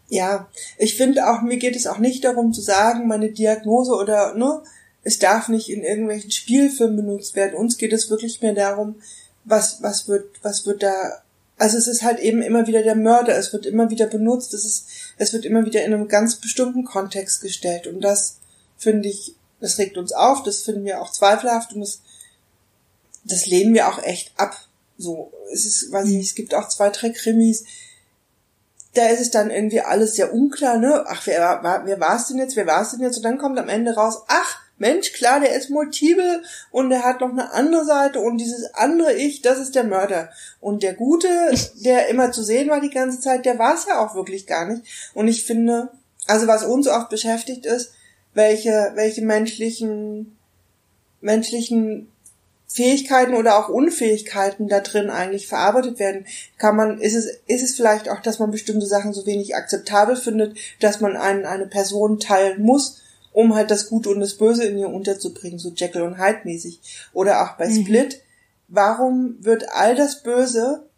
[0.08, 0.48] ja,
[0.78, 4.62] ich finde auch, mir geht es auch nicht darum zu sagen, meine Diagnose oder, ne,
[5.06, 7.54] es darf nicht in irgendwelchen Spielfilmen benutzt werden.
[7.54, 8.96] Uns geht es wirklich mehr darum,
[9.44, 11.22] was, was wird, was wird da,
[11.56, 14.64] also es ist halt eben immer wieder der Mörder, es wird immer wieder benutzt, es
[14.64, 18.38] ist, es wird immer wieder in einem ganz bestimmten Kontext gestellt und das
[18.78, 22.00] finde ich, das regt uns auf, das finden wir auch zweifelhaft und das,
[23.22, 24.56] das lehnen wir auch echt ab.
[24.98, 27.62] So, es ist, weiß ich nicht, es gibt auch zwei, drei Krimis,
[28.94, 31.04] da ist es dann irgendwie alles sehr unklar, ne?
[31.06, 33.18] Ach, wer war, wer war es denn jetzt, wer war es denn jetzt?
[33.18, 37.20] Und dann kommt am Ende raus, ach, Mensch, klar, der ist multiple und der hat
[37.20, 40.30] noch eine andere Seite und dieses andere Ich, das ist der Mörder.
[40.60, 41.28] Und der Gute,
[41.76, 44.66] der immer zu sehen war die ganze Zeit, der war es ja auch wirklich gar
[44.66, 44.82] nicht.
[45.14, 45.90] Und ich finde,
[46.26, 47.92] also was uns oft beschäftigt ist,
[48.34, 50.36] welche, welche menschlichen,
[51.22, 52.12] menschlichen
[52.68, 56.26] Fähigkeiten oder auch Unfähigkeiten da drin eigentlich verarbeitet werden,
[56.58, 60.16] kann man, ist es, ist es vielleicht auch, dass man bestimmte Sachen so wenig akzeptabel
[60.16, 63.00] findet, dass man einen, eine Person teilen muss,
[63.36, 66.80] um halt das Gute und das Böse in ihr unterzubringen, so Jekyll und Hyde mäßig.
[67.12, 67.82] Oder auch bei mhm.
[67.82, 68.22] Split.
[68.66, 70.88] Warum wird all das Böse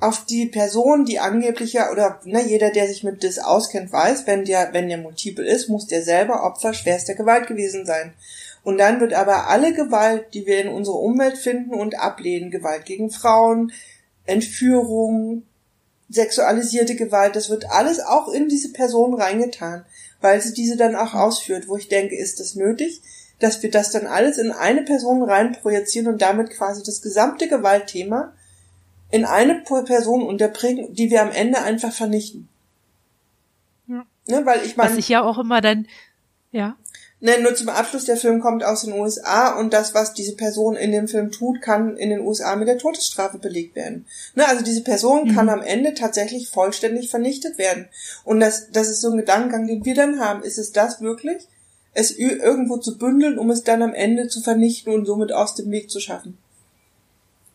[0.00, 4.26] auf die Person, die angeblich ja, oder ne, jeder, der sich mit das auskennt, weiß,
[4.26, 8.14] wenn der, wenn der multiple ist, muss der selber Opfer schwerster Gewalt gewesen sein.
[8.62, 12.86] Und dann wird aber alle Gewalt, die wir in unserer Umwelt finden und ablehnen, Gewalt
[12.86, 13.70] gegen Frauen,
[14.24, 15.42] Entführung,
[16.08, 19.84] sexualisierte Gewalt, das wird alles auch in diese Person reingetan
[20.24, 23.02] weil sie diese dann auch ausführt, wo ich denke, ist das nötig,
[23.40, 28.32] dass wir das dann alles in eine Person reinprojizieren und damit quasi das gesamte Gewaltthema
[29.10, 32.48] in eine Person unterbringen, die wir am Ende einfach vernichten.
[33.86, 34.06] Ja.
[34.26, 34.92] Ne, weil ich meine.
[34.92, 35.86] Was ich ja auch immer dann,
[36.52, 36.74] ja.
[37.24, 40.76] Ne, nur zum Abschluss, der Film kommt aus den USA und das, was diese Person
[40.76, 44.04] in dem Film tut, kann in den USA mit der Todesstrafe belegt werden.
[44.34, 45.34] Ne, also diese Person mhm.
[45.34, 47.88] kann am Ende tatsächlich vollständig vernichtet werden.
[48.24, 50.42] Und das, das ist so ein Gedankengang, den wir dann haben.
[50.42, 51.38] Ist es das wirklich?
[51.94, 55.70] Es irgendwo zu bündeln, um es dann am Ende zu vernichten und somit aus dem
[55.70, 56.36] Weg zu schaffen.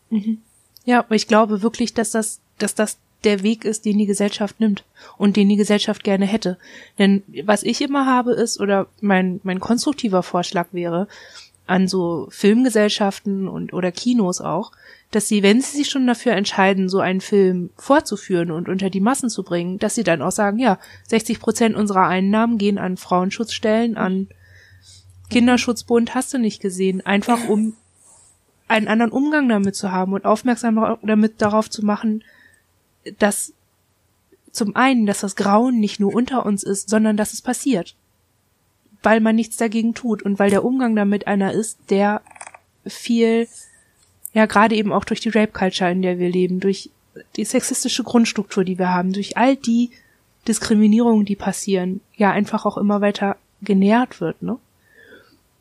[0.08, 0.42] Mhm.
[0.84, 4.60] Ja, aber ich glaube wirklich, dass das, dass das der Weg ist, den die Gesellschaft
[4.60, 4.84] nimmt
[5.16, 6.58] und den die Gesellschaft gerne hätte.
[6.98, 11.06] Denn was ich immer habe ist, oder mein, mein konstruktiver Vorschlag wäre,
[11.66, 14.72] an so Filmgesellschaften und oder Kinos auch,
[15.12, 19.00] dass sie, wenn sie sich schon dafür entscheiden, so einen Film vorzuführen und unter die
[19.00, 20.78] Massen zu bringen, dass sie dann auch sagen, ja,
[21.08, 24.28] 60 Prozent unserer Einnahmen gehen an Frauenschutzstellen, an
[25.30, 27.74] Kinderschutzbund, hast du nicht gesehen, einfach um
[28.66, 32.22] einen anderen Umgang damit zu haben und aufmerksam damit darauf zu machen,
[33.18, 33.52] dass
[34.52, 37.94] zum einen, dass das Grauen nicht nur unter uns ist, sondern dass es passiert.
[39.02, 42.20] Weil man nichts dagegen tut und weil der Umgang damit einer ist, der
[42.84, 43.48] viel,
[44.32, 46.90] ja, gerade eben auch durch die Rape Culture, in der wir leben, durch
[47.36, 49.90] die sexistische Grundstruktur, die wir haben, durch all die
[50.48, 54.58] Diskriminierungen, die passieren, ja, einfach auch immer weiter genährt wird, ne?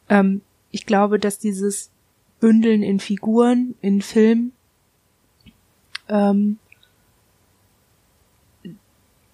[0.10, 1.90] Ähm, ich glaube, dass dieses
[2.40, 4.54] Bündeln in Figuren, in Filmen,
[6.08, 6.58] ähm,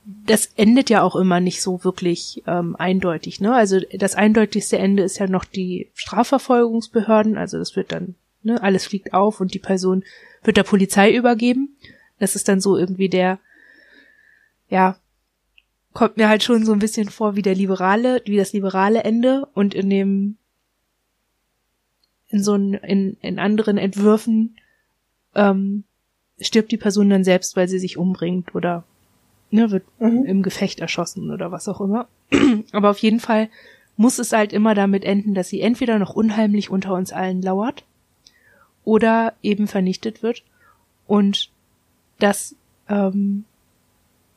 [0.05, 3.41] das endet ja auch immer nicht so wirklich ähm, eindeutig.
[3.41, 3.53] Ne?
[3.53, 7.37] Also das eindeutigste Ende ist ja noch die Strafverfolgungsbehörden.
[7.37, 10.03] Also das wird dann, ne, alles fliegt auf und die Person
[10.43, 11.75] wird der Polizei übergeben.
[12.19, 13.39] Das ist dann so irgendwie der,
[14.69, 14.97] ja,
[15.93, 19.47] kommt mir halt schon so ein bisschen vor wie der liberale, wie das liberale Ende
[19.53, 20.37] und in dem,
[22.27, 24.57] in so ein, in, in anderen Entwürfen
[25.33, 25.83] ähm,
[26.39, 28.83] stirbt die Person dann selbst, weil sie sich umbringt oder
[29.51, 30.25] ne, wird mhm.
[30.25, 32.07] im Gefecht erschossen oder was auch immer.
[32.71, 33.49] Aber auf jeden Fall
[33.97, 37.83] muss es halt immer damit enden, dass sie entweder noch unheimlich unter uns allen lauert
[38.83, 40.43] oder eben vernichtet wird.
[41.07, 41.49] Und
[42.19, 42.55] das,
[42.89, 43.45] ähm,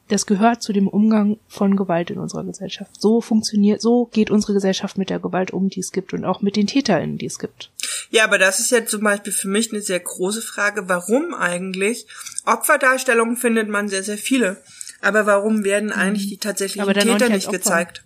[0.09, 3.01] das gehört zu dem Umgang von Gewalt in unserer Gesellschaft.
[3.01, 6.41] So funktioniert, so geht unsere Gesellschaft mit der Gewalt um, die es gibt und auch
[6.41, 7.71] mit den TäterInnen, die es gibt.
[8.11, 10.89] Ja, aber das ist ja zum Beispiel für mich eine sehr große Frage.
[10.89, 12.07] Warum eigentlich?
[12.47, 14.63] Opferdarstellungen findet man sehr, sehr viele.
[15.01, 16.31] Aber warum werden eigentlich mhm.
[16.31, 18.05] die tatsächlichen Täter nicht gezeigt?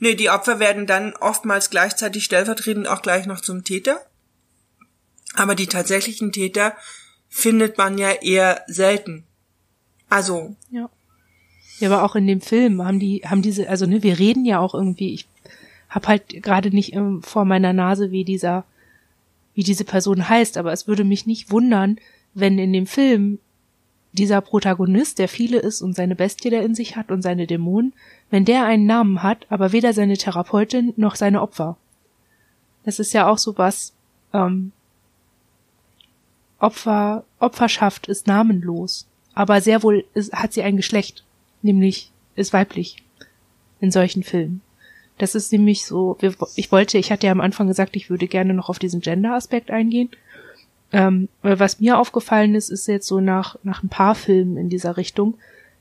[0.00, 4.00] Nee, die Opfer werden dann oftmals gleichzeitig stellvertretend auch gleich noch zum Täter.
[5.34, 6.74] Aber die tatsächlichen Täter
[7.28, 9.24] findet man ja eher selten.
[10.08, 10.56] Also.
[10.70, 10.88] Ja.
[11.78, 14.58] Ja, aber auch in dem Film haben die, haben diese, also ne, wir reden ja
[14.58, 15.28] auch irgendwie, ich
[15.88, 18.64] hab halt gerade nicht ähm, vor meiner Nase, wie dieser,
[19.54, 21.98] wie diese Person heißt, aber es würde mich nicht wundern,
[22.34, 23.38] wenn in dem Film
[24.12, 27.92] dieser Protagonist, der viele ist und seine Bestie der in sich hat und seine Dämonen,
[28.30, 31.76] wenn der einen Namen hat, aber weder seine Therapeutin noch seine Opfer.
[32.84, 33.92] Das ist ja auch so was,
[34.32, 34.72] ähm,
[36.58, 41.24] Opfer, Opferschaft ist namenlos, aber sehr wohl ist, hat sie ein Geschlecht,
[41.62, 42.96] nämlich ist weiblich
[43.80, 44.60] in solchen Filmen.
[45.18, 46.16] Das ist nämlich so,
[46.54, 49.70] ich wollte, ich hatte ja am Anfang gesagt, ich würde gerne noch auf diesen Gender-Aspekt
[49.70, 50.10] eingehen.
[50.90, 54.96] Ähm, was mir aufgefallen ist, ist jetzt so nach, nach ein paar Filmen in dieser
[54.96, 55.34] Richtung,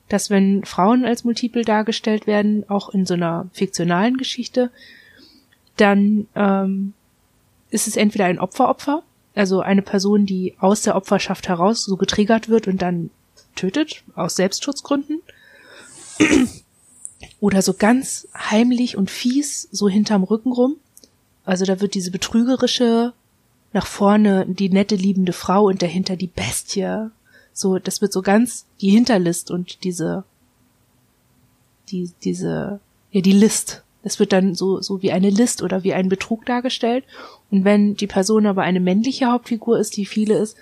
[0.09, 4.69] dass wenn Frauen als Multiple dargestellt werden, auch in so einer fiktionalen Geschichte,
[5.77, 6.93] dann ähm,
[7.69, 9.03] ist es entweder ein Opferopfer,
[9.35, 13.09] also eine Person, die aus der Opferschaft heraus so getriggert wird und dann
[13.55, 15.21] tötet, aus Selbstschutzgründen,
[17.39, 20.77] oder so ganz heimlich und fies so hinterm Rücken rum.
[21.45, 23.13] Also da wird diese betrügerische
[23.73, 27.09] nach vorne die nette, liebende Frau und dahinter die Bestie.
[27.53, 30.23] So, das wird so ganz die Hinterlist und diese,
[31.89, 32.79] die, diese,
[33.11, 33.83] ja, die List.
[34.03, 37.03] Das wird dann so, so wie eine List oder wie ein Betrug dargestellt.
[37.51, 40.55] Und wenn die Person aber eine männliche Hauptfigur ist, die viele ist,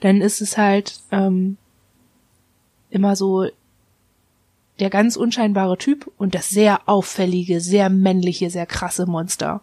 [0.00, 1.56] dann ist es halt ähm,
[2.90, 3.46] immer so
[4.78, 9.62] der ganz unscheinbare Typ und das sehr auffällige, sehr männliche, sehr krasse Monster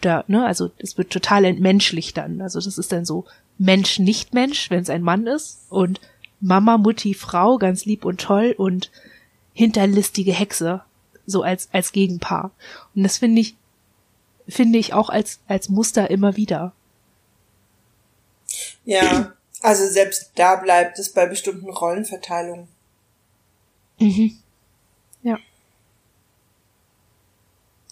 [0.00, 2.40] da, ne, also es wird total entmenschlich dann.
[2.40, 3.26] Also das ist dann so
[3.58, 6.00] Mensch, nicht Mensch, wenn es ein Mann ist und
[6.40, 8.90] Mama, Mutti, Frau, ganz lieb und toll und
[9.52, 10.82] hinterlistige Hexe,
[11.26, 12.50] so als, als Gegenpaar.
[12.94, 13.56] Und das finde ich,
[14.48, 16.72] finde ich auch als, als Muster immer wieder.
[18.84, 22.68] Ja, also selbst da bleibt es bei bestimmten Rollenverteilungen.
[23.98, 24.38] Mhm.
[25.22, 25.38] Ja.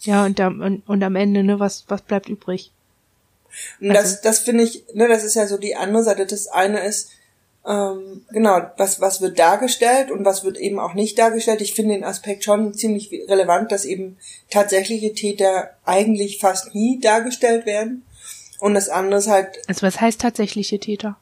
[0.01, 2.71] Ja, und, am, und, und am Ende, ne, was, was bleibt übrig?
[3.79, 6.25] Und also, das, das finde ich, ne, das ist ja so die andere Seite.
[6.25, 7.09] Das eine ist,
[7.67, 11.61] ähm, genau, was, was wird dargestellt und was wird eben auch nicht dargestellt.
[11.61, 14.17] Ich finde den Aspekt schon ziemlich relevant, dass eben
[14.49, 18.03] tatsächliche Täter eigentlich fast nie dargestellt werden.
[18.59, 19.61] Und das andere ist halt.
[19.67, 21.17] Also was heißt tatsächliche Täter?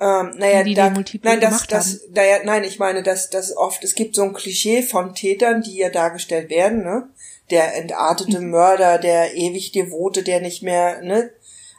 [0.00, 3.84] Ähm, naja, die, da, die nein, das, das, naja, nein, ich meine, dass dass oft,
[3.84, 7.08] es gibt so ein Klischee von Tätern, die ja dargestellt werden, ne?
[7.50, 8.50] Der entartete mhm.
[8.50, 11.30] Mörder, der ewig Devote, der nicht mehr, ne?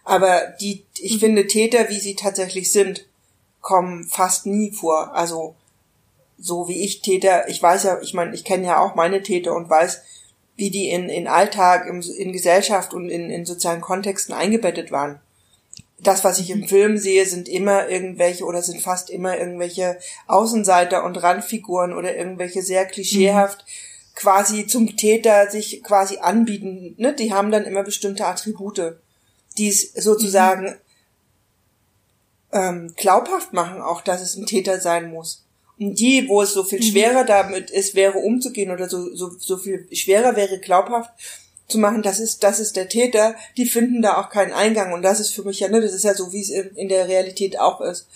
[0.03, 1.19] Aber die, ich mhm.
[1.19, 3.07] finde, Täter, wie sie tatsächlich sind,
[3.61, 5.13] kommen fast nie vor.
[5.15, 5.55] Also,
[6.37, 9.55] so wie ich Täter, ich weiß ja, ich meine, ich kenne ja auch meine Täter
[9.55, 10.01] und weiß,
[10.55, 15.19] wie die in, in Alltag, in, in Gesellschaft und in, in sozialen Kontexten eingebettet waren.
[15.97, 16.67] Das, was ich im mhm.
[16.67, 19.97] Film sehe, sind immer irgendwelche oder sind fast immer irgendwelche
[20.27, 23.65] Außenseiter und Randfiguren oder irgendwelche sehr klischeehaft
[24.15, 26.95] quasi zum Täter sich quasi anbieten.
[26.97, 27.13] Ne?
[27.13, 28.97] Die haben dann immer bestimmte Attribute,
[29.57, 30.75] die es sozusagen mhm.
[32.53, 35.43] ähm, glaubhaft machen, auch dass es ein Täter sein muss.
[35.77, 36.83] Die, wo es so viel mhm.
[36.83, 41.11] schwerer damit ist, wäre umzugehen oder so, so, so viel schwerer wäre, glaubhaft
[41.67, 44.93] zu machen, das ist, das ist der Täter, die finden da auch keinen Eingang.
[44.93, 46.89] Und das ist für mich ja, ne, das ist ja so, wie es in, in
[46.89, 48.07] der Realität auch ist.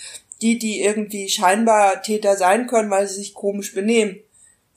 [0.41, 4.21] Die, die irgendwie scheinbar Täter sein können, weil sie sich komisch benehmen,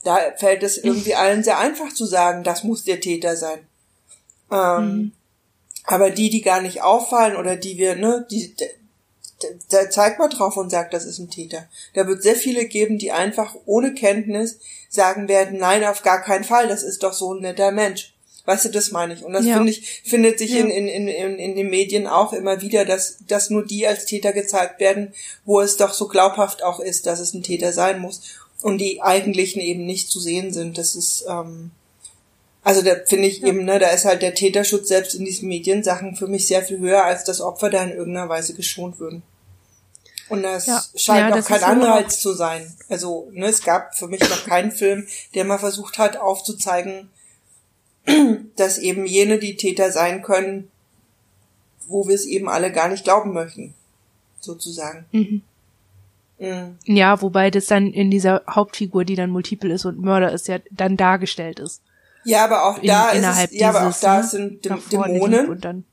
[0.05, 3.61] da fällt es irgendwie allen sehr einfach zu sagen, das muss der Täter sein.
[4.51, 5.13] Ähm, mhm.
[5.85, 8.55] Aber die, die gar nicht auffallen oder die wir, ne, die,
[9.71, 11.69] da zeigt man drauf und sagt, das ist ein Täter.
[11.95, 16.45] Da wird sehr viele geben, die einfach ohne Kenntnis sagen werden, nein, auf gar keinen
[16.45, 18.15] Fall, das ist doch so ein netter Mensch.
[18.45, 19.25] Weißt du, das meine ich.
[19.25, 19.55] Und das ja.
[19.55, 20.65] finde ich, findet sich ja.
[20.65, 24.33] in, in, in, in den Medien auch immer wieder, dass, dass nur die als Täter
[24.33, 28.23] gezeigt werden, wo es doch so glaubhaft auch ist, dass es ein Täter sein muss.
[28.63, 30.79] Und die eigentlichen eben nicht zu sehen sind.
[30.79, 31.73] Das ist, ähm,
[32.63, 33.49] also da finde ich ja.
[33.49, 36.79] eben, ne, da ist halt der Täterschutz selbst in diesen Mediensachen für mich sehr viel
[36.79, 39.23] höher, als das Opfer da in irgendeiner Weise geschont würden.
[40.29, 40.83] Und das ja.
[40.95, 42.73] scheint ja, auch kein Anreiz zu sein.
[42.89, 47.11] Also, ne, es gab für mich noch keinen Film, der mal versucht hat, aufzuzeigen,
[48.57, 50.71] dass eben jene die Täter sein können,
[51.87, 53.75] wo wir es eben alle gar nicht glauben möchten.
[54.41, 55.05] Sozusagen.
[55.13, 55.43] Mhm.
[56.43, 56.79] Mhm.
[56.85, 60.59] Ja, wobei das dann in dieser Hauptfigur, die dann multiple ist und Mörder ist, ja
[60.71, 61.83] dann dargestellt ist.
[62.25, 65.49] Ja, aber auch da in, ist es, ja, aber auch da ne, sind Dämonen.
[65.49, 65.85] Und dann,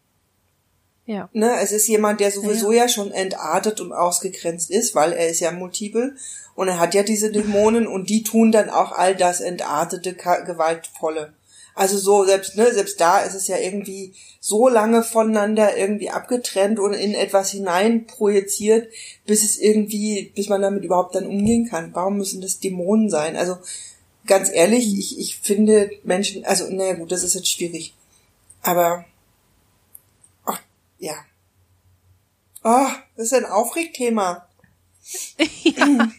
[1.06, 1.30] ja.
[1.34, 2.84] Ne, es ist jemand, der sowieso ja, ja.
[2.84, 6.16] ja schon entartet und ausgegrenzt ist, weil er ist ja multiple
[6.56, 11.34] und er hat ja diese Dämonen und die tun dann auch all das entartete, gewaltvolle.
[11.80, 16.78] Also so, selbst, ne, selbst da ist es ja irgendwie so lange voneinander irgendwie abgetrennt
[16.78, 18.92] und in etwas hinein projiziert,
[19.26, 21.96] bis es irgendwie, bis man damit überhaupt dann umgehen kann.
[21.96, 23.38] Warum müssen das Dämonen sein?
[23.38, 23.60] Also,
[24.28, 27.96] ganz ehrlich, ich, ich finde Menschen, also, naja gut, das ist jetzt schwierig.
[28.62, 29.06] Aber,
[30.44, 30.62] ach,
[30.98, 31.16] ja.
[32.62, 34.50] Oh, das ist ein Aufregthema.
[35.64, 36.12] ja.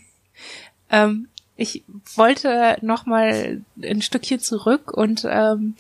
[0.90, 1.28] ähm,
[1.60, 1.84] ich
[2.16, 5.74] wollte noch mal ein Stückchen zurück und ähm,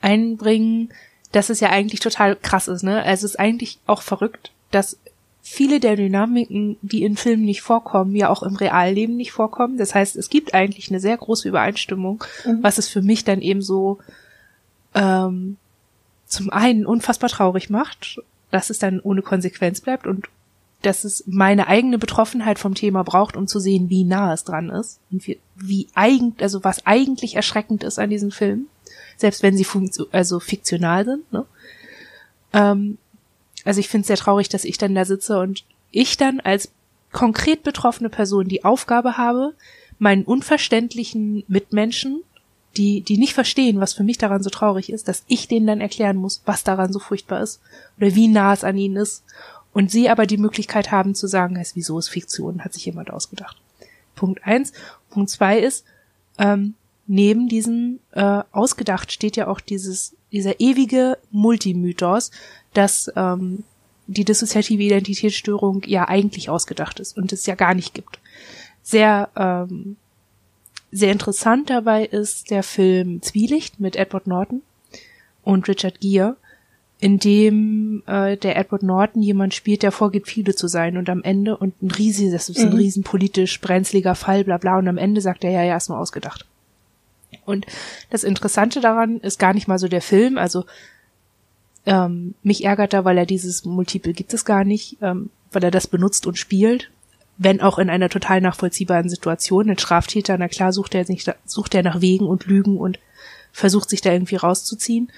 [0.00, 0.90] einbringen,
[1.32, 3.02] dass es ja eigentlich total krass ist, ne?
[3.02, 4.96] Also es ist eigentlich auch verrückt, dass
[5.42, 9.76] viele der Dynamiken, die in Filmen nicht vorkommen, ja auch im Realleben nicht vorkommen.
[9.76, 12.62] Das heißt, es gibt eigentlich eine sehr große Übereinstimmung, mhm.
[12.62, 13.98] was es für mich dann eben so
[14.94, 15.56] ähm,
[16.26, 18.20] zum einen unfassbar traurig macht,
[18.52, 20.28] dass es dann ohne Konsequenz bleibt und
[20.82, 24.70] dass es meine eigene Betroffenheit vom Thema braucht, um zu sehen, wie nah es dran
[24.70, 28.68] ist und wie, wie eigentlich, also was eigentlich erschreckend ist an diesen Filmen,
[29.16, 29.66] selbst wenn sie
[30.12, 31.32] also fiktional sind.
[31.32, 31.44] Ne?
[32.52, 32.98] Ähm,
[33.64, 36.70] also ich finde es sehr traurig, dass ich dann da sitze und ich dann als
[37.12, 39.54] konkret betroffene Person die Aufgabe habe,
[39.98, 42.22] meinen unverständlichen Mitmenschen,
[42.76, 45.80] die, die nicht verstehen, was für mich daran so traurig ist, dass ich denen dann
[45.80, 47.60] erklären muss, was daran so furchtbar ist
[47.96, 49.24] oder wie nah es an ihnen ist.
[49.78, 53.12] Und sie aber die Möglichkeit haben zu sagen, heißt, wieso ist Fiktion, hat sich jemand
[53.12, 53.56] ausgedacht.
[54.16, 54.72] Punkt eins.
[55.08, 55.84] Punkt zwei ist,
[56.36, 56.74] ähm,
[57.06, 62.32] neben diesem äh, ausgedacht steht ja auch dieses dieser ewige Multimythos,
[62.74, 63.62] dass ähm,
[64.08, 68.18] die dissoziative Identitätsstörung ja eigentlich ausgedacht ist und es ja gar nicht gibt.
[68.82, 69.96] Sehr ähm,
[70.90, 74.62] sehr interessant dabei ist der Film Zwielicht mit Edward Norton
[75.44, 76.36] und Richard Gere,
[77.00, 81.22] in dem äh, der Edward Norton jemand spielt, der vorgibt, viele zu sein und am
[81.22, 82.78] Ende und ein riesiges, das ist ein mhm.
[82.78, 85.98] riesen politisch brenzliger Fall, bla bla, und am Ende sagt er, ja, ja, ist nur
[85.98, 86.44] ausgedacht.
[87.44, 87.66] Und
[88.10, 90.64] das Interessante daran ist gar nicht mal so der Film, also
[91.86, 95.70] ähm, mich ärgert da, weil er dieses Multiple gibt es gar nicht, ähm, weil er
[95.70, 96.90] das benutzt und spielt,
[97.36, 99.70] wenn auch in einer total nachvollziehbaren Situation.
[99.70, 102.98] Ein Straftäter, na klar, sucht er sich, sucht er nach Wegen und Lügen und
[103.52, 105.10] versucht sich da irgendwie rauszuziehen.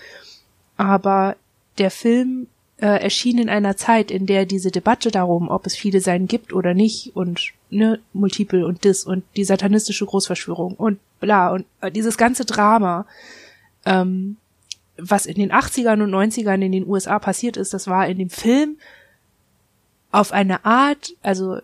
[0.76, 1.36] Aber
[1.80, 2.46] der Film
[2.80, 6.52] äh, erschien in einer Zeit, in der diese Debatte darum, ob es viele sein gibt
[6.52, 11.90] oder nicht und ne, Multiple und das und die satanistische Großverschwörung und bla und äh,
[11.90, 13.06] dieses ganze Drama,
[13.84, 14.36] ähm,
[14.96, 18.30] was in den 80ern und 90ern in den USA passiert ist, das war in dem
[18.30, 18.78] Film
[20.10, 21.60] auf eine Art, also äh,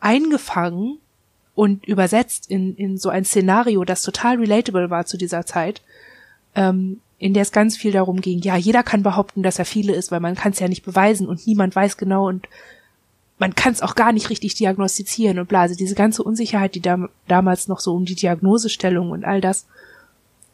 [0.00, 0.98] eingefangen
[1.54, 5.80] und übersetzt in, in so ein Szenario, das total relatable war zu dieser Zeit,
[6.54, 9.94] ähm, in der es ganz viel darum ging, ja, jeder kann behaupten, dass er viele
[9.94, 12.46] ist, weil man kann es ja nicht beweisen und niemand weiß genau und
[13.38, 15.62] man kann es auch gar nicht richtig diagnostizieren und bla.
[15.62, 19.66] Also diese ganze Unsicherheit, die da, damals noch so um die Diagnosestellung und all das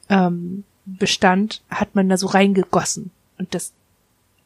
[0.09, 3.11] ähm, bestand, hat man da so reingegossen.
[3.39, 3.73] Und das,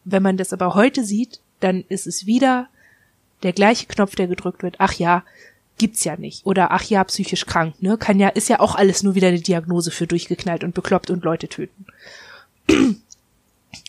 [0.05, 2.69] wenn man das aber heute sieht, dann ist es wieder
[3.43, 4.77] der gleiche Knopf, der gedrückt wird.
[4.79, 5.23] Ach ja,
[5.79, 6.47] gibt's ja nicht.
[6.47, 7.99] Oder ach ja, psychisch krank, ne?
[7.99, 11.25] Kann ja, ist ja auch alles nur wieder eine Diagnose für durchgeknallt und bekloppt und
[11.25, 11.87] Leute töten.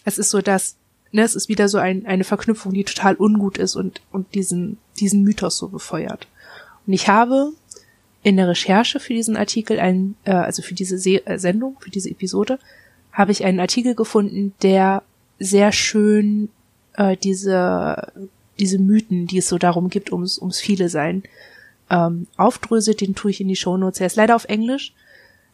[0.06, 0.76] es ist so, dass,
[1.12, 4.78] ne, es ist wieder so ein, eine Verknüpfung, die total ungut ist und, und diesen,
[5.00, 6.28] diesen Mythos so befeuert.
[6.86, 7.52] Und ich habe
[8.24, 11.90] in der Recherche für diesen Artikel, einen, äh, also für diese Se äh, Sendung, für
[11.90, 12.60] diese Episode,
[13.14, 15.04] habe ich einen Artikel gefunden, der
[15.40, 16.50] sehr schön
[16.94, 18.12] äh, diese,
[18.60, 21.24] diese Mythen, die es so darum gibt, ums, ums viele sein,
[21.90, 24.00] ähm, aufdröselt, den tue ich in die Shownotes.
[24.00, 24.94] Er ist leider auf Englisch,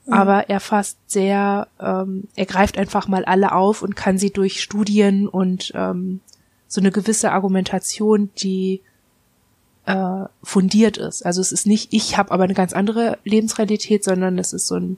[0.05, 0.13] mhm.
[0.13, 4.61] aber er fasst sehr, ähm, er greift einfach mal alle auf und kann sie durch
[4.61, 6.21] Studien und ähm,
[6.67, 8.81] so eine gewisse Argumentation, die
[9.85, 11.25] äh, fundiert ist.
[11.25, 14.75] Also es ist nicht, ich habe aber eine ganz andere Lebensrealität, sondern es ist so
[14.75, 14.97] ein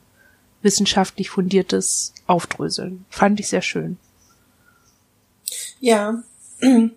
[0.61, 3.05] wissenschaftlich fundiertes Aufdröseln.
[3.09, 3.97] Fand ich sehr schön.
[5.79, 6.23] Ja.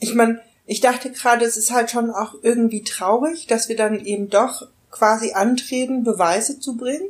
[0.00, 4.04] Ich meine, ich dachte gerade, es ist halt schon auch irgendwie traurig, dass wir dann
[4.04, 7.08] eben doch quasi antreten, Beweise zu bringen.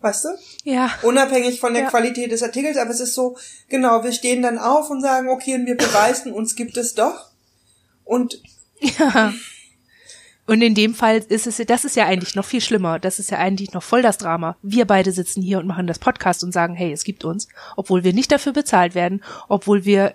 [0.00, 0.28] Weißt du?
[0.64, 0.90] Ja.
[1.02, 1.90] Unabhängig von der ja.
[1.90, 3.36] Qualität des Artikels, aber es ist so,
[3.68, 7.30] genau, wir stehen dann auf und sagen, okay, und wir beweisen, uns gibt es doch.
[8.04, 8.40] Und
[8.80, 9.34] ja.
[10.46, 12.98] Und in dem Fall ist es, das ist ja eigentlich noch viel schlimmer.
[12.98, 14.56] Das ist ja eigentlich noch voll das Drama.
[14.62, 17.46] Wir beide sitzen hier und machen das Podcast und sagen, hey, es gibt uns,
[17.76, 20.14] obwohl wir nicht dafür bezahlt werden, obwohl wir,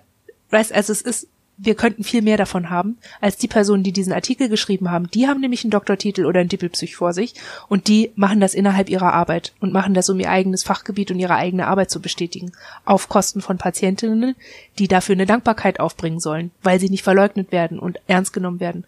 [0.50, 1.28] weißt, also es ist
[1.58, 5.10] wir könnten viel mehr davon haben, als die Personen, die diesen Artikel geschrieben haben.
[5.12, 7.34] Die haben nämlich einen Doktortitel oder einen Dippelpsych vor sich
[7.70, 11.20] und die machen das innerhalb ihrer Arbeit und machen das, um ihr eigenes Fachgebiet und
[11.20, 12.52] ihre eigene Arbeit zu bestätigen.
[12.84, 14.36] Auf Kosten von Patientinnen,
[14.80, 18.86] die dafür eine Dankbarkeit aufbringen sollen, weil sie nicht verleugnet werden und ernst genommen werden.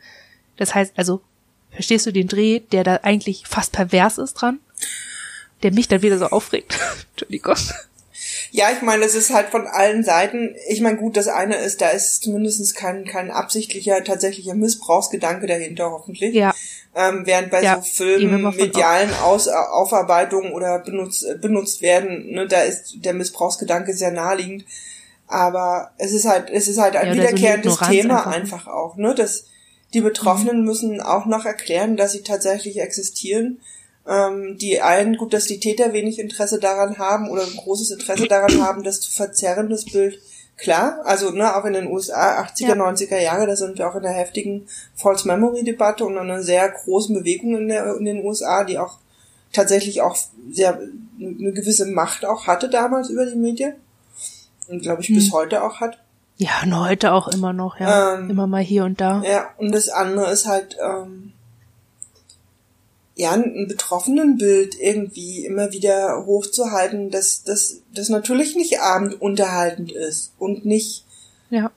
[0.57, 1.22] Das heißt also,
[1.72, 4.59] verstehst du den Dreh, der da eigentlich fast pervers ist dran?
[5.63, 6.78] Der mich dann wieder so aufregt.
[7.11, 7.55] Entschuldigung.
[8.52, 10.56] Ja, ich meine, es ist halt von allen Seiten.
[10.70, 15.91] Ich meine, gut, das eine ist, da ist zumindest kein, kein absichtlicher, tatsächlicher Missbrauchsgedanke dahinter,
[15.91, 16.34] hoffentlich.
[16.34, 16.54] Ja.
[16.95, 22.62] Ähm, während bei ja, so Filmen medialen Aus, Aufarbeitungen oder benutzt, benutzt werden, ne, da
[22.62, 24.66] ist der Missbrauchsgedanke sehr naheliegend.
[25.28, 28.34] Aber es ist halt, es ist halt ein ja, wiederkehrendes so Thema einfach.
[28.34, 29.45] einfach auch, ne, dass
[29.93, 30.66] die Betroffenen mhm.
[30.66, 33.60] müssen auch noch erklären, dass sie tatsächlich existieren
[34.08, 38.28] ähm, die einen, gut, dass die Täter wenig Interesse daran haben oder ein großes Interesse
[38.28, 40.20] daran haben, das zu verzerren, das Bild.
[40.55, 42.74] Klar, also ne, auch in den USA 80er, ja.
[42.74, 46.68] 90er Jahre, da sind wir auch in der heftigen False Memory Debatte und einer sehr
[46.70, 48.97] großen Bewegung in, der, in den USA, die auch
[49.53, 50.18] tatsächlich auch
[50.49, 50.80] sehr
[51.20, 53.76] eine gewisse Macht auch hatte damals über die Medien
[54.68, 55.16] und glaube ich hm.
[55.16, 55.99] bis heute auch hat.
[56.38, 59.22] Ja, und heute auch immer noch, ja, ähm, immer mal hier und da.
[59.24, 61.34] Ja, und das andere ist halt ähm,
[63.18, 70.65] ja, ein Betroffenenbild irgendwie immer wieder hochzuhalten, dass das, das natürlich nicht abendunterhaltend ist und
[70.65, 71.03] nicht.
[71.49, 71.72] Ja.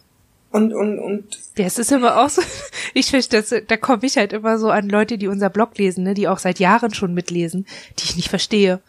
[0.51, 1.38] Und, und, und.
[1.57, 2.43] Ja, es ist immer auch so,
[2.95, 6.05] ich finde, das, da komme ich halt immer so an Leute, die unser Blog lesen,
[6.05, 7.66] ne, die auch seit Jahren schon mitlesen,
[7.99, 8.80] die ich nicht verstehe.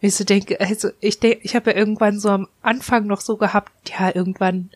[0.00, 3.20] Wenn ich so denke, also ich denke, ich habe ja irgendwann so am Anfang noch
[3.20, 4.70] so gehabt, ja, irgendwann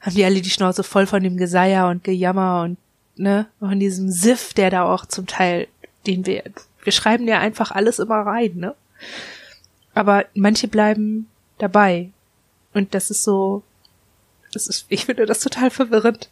[0.00, 2.76] haben die alle die Schnauze voll von dem Geseier und Gejammer und
[3.16, 5.66] ne, von diesem Siff, der da auch zum Teil
[6.06, 6.44] den wir,
[6.82, 8.74] wir schreiben ja einfach alles immer rein, ne?
[9.94, 11.28] Aber manche bleiben
[11.58, 12.10] dabei.
[12.72, 13.62] Und das ist so,
[14.52, 16.28] das ist, ich finde das total verwirrend.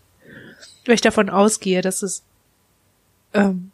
[0.85, 2.23] Weil ich davon ausgehe, dass es
[3.35, 3.71] ähm,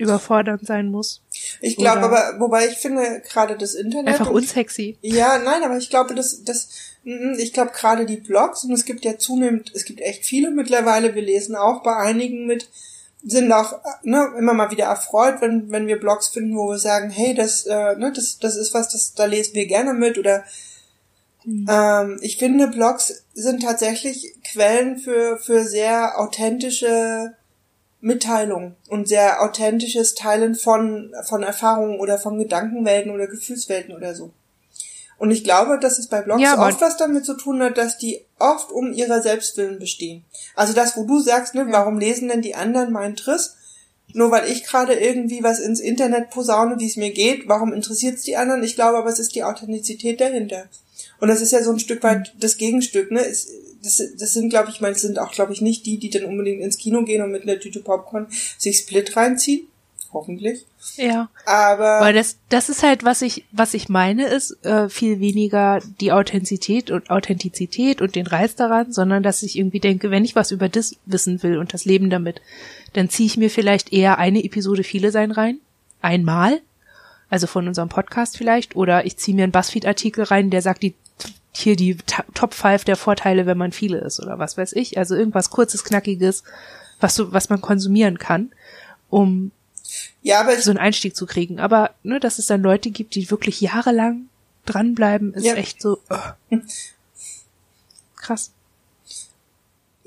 [0.00, 1.22] überfordernd sein muss.
[1.60, 4.08] Ich glaube aber, wobei ich finde gerade das Internet.
[4.08, 4.96] Einfach unsexy.
[5.02, 6.70] Ja, nein, aber ich glaube, dass, dass
[7.04, 10.50] mm, ich glaube gerade die Blogs, und es gibt ja zunehmend, es gibt echt viele
[10.50, 12.68] mittlerweile, wir lesen auch bei einigen mit,
[13.22, 17.10] sind auch ne, immer mal wieder erfreut, wenn, wenn wir Blogs finden, wo wir sagen,
[17.10, 20.44] hey, das, äh, ne, das, das ist was, das, da lesen wir gerne mit oder
[21.44, 21.66] mhm.
[21.68, 27.34] ähm, ich finde, Blogs sind tatsächlich Quellen für, für sehr authentische
[28.00, 34.32] Mitteilung und sehr authentisches Teilen von, von Erfahrungen oder von Gedankenwelten oder Gefühlswelten oder so.
[35.18, 37.98] Und ich glaube, dass es bei Blogs ja, oft was damit zu tun hat, dass
[37.98, 40.24] die oft um ihrer Selbstwillen bestehen.
[40.54, 43.56] Also das, wo du sagst, ne, warum lesen denn die anderen meinen Triss?
[44.12, 48.16] Nur weil ich gerade irgendwie was ins Internet posaune, wie es mir geht, warum interessiert
[48.16, 48.62] es die anderen?
[48.64, 50.68] Ich glaube aber, es ist die Authentizität dahinter.
[51.20, 53.24] Und das ist ja so ein Stück weit das Gegenstück, ne?
[53.24, 53.48] Es,
[53.82, 56.60] das, das sind, glaube ich, meine, sind auch, glaube ich, nicht die, die dann unbedingt
[56.60, 58.26] ins Kino gehen und mit einer Tüte Popcorn
[58.58, 59.68] sich Split reinziehen,
[60.12, 60.66] hoffentlich.
[60.96, 61.28] Ja.
[61.46, 62.00] Aber.
[62.00, 66.12] Weil das, das ist halt, was ich, was ich meine, ist äh, viel weniger die
[66.12, 70.50] Authentizität und Authentizität und den Reiz daran, sondern dass ich irgendwie denke, wenn ich was
[70.50, 72.40] über das wissen will und das Leben damit,
[72.92, 75.58] dann ziehe ich mir vielleicht eher eine Episode viele sein rein.
[76.02, 76.60] Einmal.
[77.28, 78.74] Also von unserem Podcast vielleicht.
[78.74, 80.94] Oder ich ziehe mir einen Buzzfeed-Artikel rein, der sagt die
[81.52, 81.96] hier die
[82.34, 84.98] Top 5 der Vorteile, wenn man viele ist oder was weiß ich.
[84.98, 86.44] Also irgendwas kurzes, knackiges,
[87.00, 88.50] was so, was man konsumieren kann,
[89.08, 89.50] um
[90.22, 91.60] ja, aber so einen Einstieg zu kriegen.
[91.60, 94.28] Aber ne, dass es dann Leute gibt, die wirklich jahrelang
[94.66, 95.54] dranbleiben, ist ja.
[95.54, 96.56] echt so oh.
[98.16, 98.52] krass.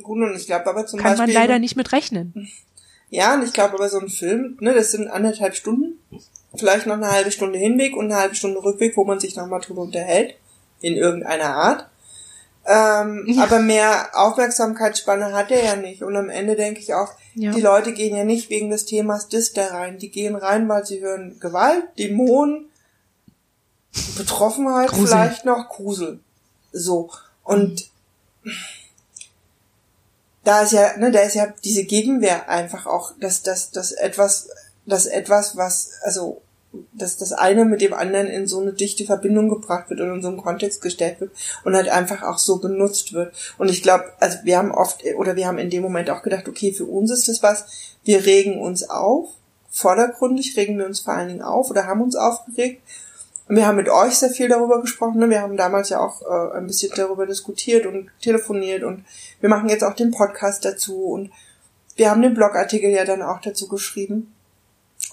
[0.01, 1.33] Gut, und ich glaube aber zum Kann Beispiel.
[1.33, 2.49] man leider nicht mit rechnen.
[3.09, 5.99] Ja, und ich glaube aber so ein Film, ne, das sind anderthalb Stunden,
[6.55, 9.61] vielleicht noch eine halbe Stunde Hinweg und eine halbe Stunde Rückweg, wo man sich nochmal
[9.61, 10.35] drüber unterhält,
[10.81, 11.89] in irgendeiner Art.
[12.65, 13.43] Ähm, Ja.
[13.43, 16.01] Aber mehr Aufmerksamkeitsspanne hat er ja nicht.
[16.03, 17.51] Und am Ende denke ich auch, Ja.
[17.51, 19.97] die Leute gehen ja nicht wegen des Themas Dis da rein.
[19.97, 22.69] Die gehen rein, weil sie hören Gewalt, Dämonen,
[24.17, 25.07] Betroffenheit, Grusel.
[25.07, 26.19] vielleicht noch Grusel.
[26.71, 27.11] So.
[27.43, 27.89] Und
[30.43, 34.49] da ist ja, ne, da ist ja diese Gegenwehr einfach auch, dass dass dass etwas,
[34.85, 36.41] dass etwas, was, also,
[36.91, 40.21] dass das eine mit dem anderen in so eine dichte Verbindung gebracht wird und in
[40.21, 41.31] so einen Kontext gestellt wird
[41.63, 43.33] und halt einfach auch so benutzt wird.
[43.57, 46.47] Und ich glaube, also wir haben oft, oder wir haben in dem Moment auch gedacht,
[46.47, 47.65] okay, für uns ist das was,
[48.03, 49.29] wir regen uns auf,
[49.69, 52.81] vordergründig regen wir uns vor allen Dingen auf oder haben uns aufgeregt.
[53.47, 55.19] Und wir haben mit euch sehr viel darüber gesprochen.
[55.19, 55.29] Ne?
[55.29, 59.03] Wir haben damals ja auch äh, ein bisschen darüber diskutiert und telefoniert und
[59.41, 61.31] wir machen jetzt auch den Podcast dazu und
[61.95, 64.33] wir haben den Blogartikel ja dann auch dazu geschrieben.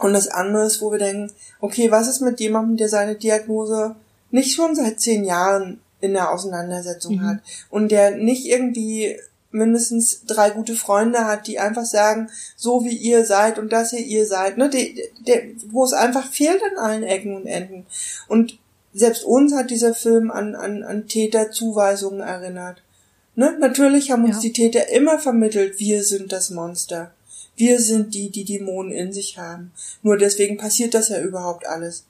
[0.00, 1.30] Und das andere ist, wo wir denken,
[1.60, 3.94] okay, was ist mit jemandem, der seine Diagnose
[4.30, 7.26] nicht schon seit zehn Jahren in der Auseinandersetzung Mhm.
[7.26, 7.38] hat
[7.70, 9.16] und der nicht irgendwie
[9.52, 13.98] mindestens drei gute Freunde hat, die einfach sagen, so wie ihr seid und dass ihr
[14.06, 17.84] ihr seid, ne, die, der, wo es einfach fehlt an allen Ecken und Enden.
[18.28, 18.58] Und
[18.94, 22.80] selbst uns hat dieser Film an, an, an Täterzuweisungen erinnert.
[23.34, 23.56] Ne?
[23.58, 24.42] Natürlich haben uns Ja.
[24.42, 27.10] die Täter immer vermittelt, wir sind das Monster.
[27.60, 29.70] Wir sind die, die Dämonen in sich haben.
[30.02, 32.06] Nur deswegen passiert das ja überhaupt alles.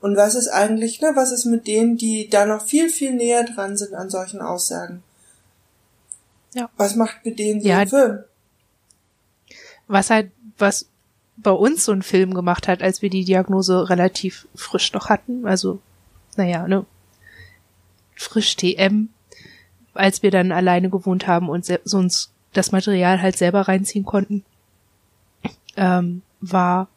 [0.00, 3.44] Und was ist eigentlich, ne, was ist mit denen, die da noch viel, viel näher
[3.44, 5.02] dran sind an solchen Aussagen?
[6.54, 6.70] Ja.
[6.78, 7.80] Was macht mit denen so Ja.
[7.80, 8.24] ein Film?
[9.88, 10.86] Was halt, was
[11.36, 15.46] bei uns so ein Film gemacht hat, als wir die Diagnose relativ frisch noch hatten,
[15.46, 15.80] also,
[16.36, 16.86] naja, ne,
[18.16, 19.08] frisch TM,
[19.92, 24.04] als wir dann alleine gewohnt haben und se- so uns das Material halt selber reinziehen
[24.04, 24.44] konnten,
[25.76, 26.88] ähm, war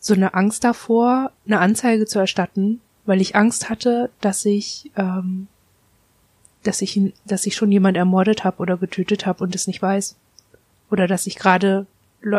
[0.00, 5.48] so eine Angst davor, eine Anzeige zu erstatten, weil ich Angst hatte, dass ich, ähm,
[6.62, 10.16] dass ich, dass ich schon jemand ermordet habe oder getötet habe und es nicht weiß
[10.90, 11.86] oder dass ich gerade,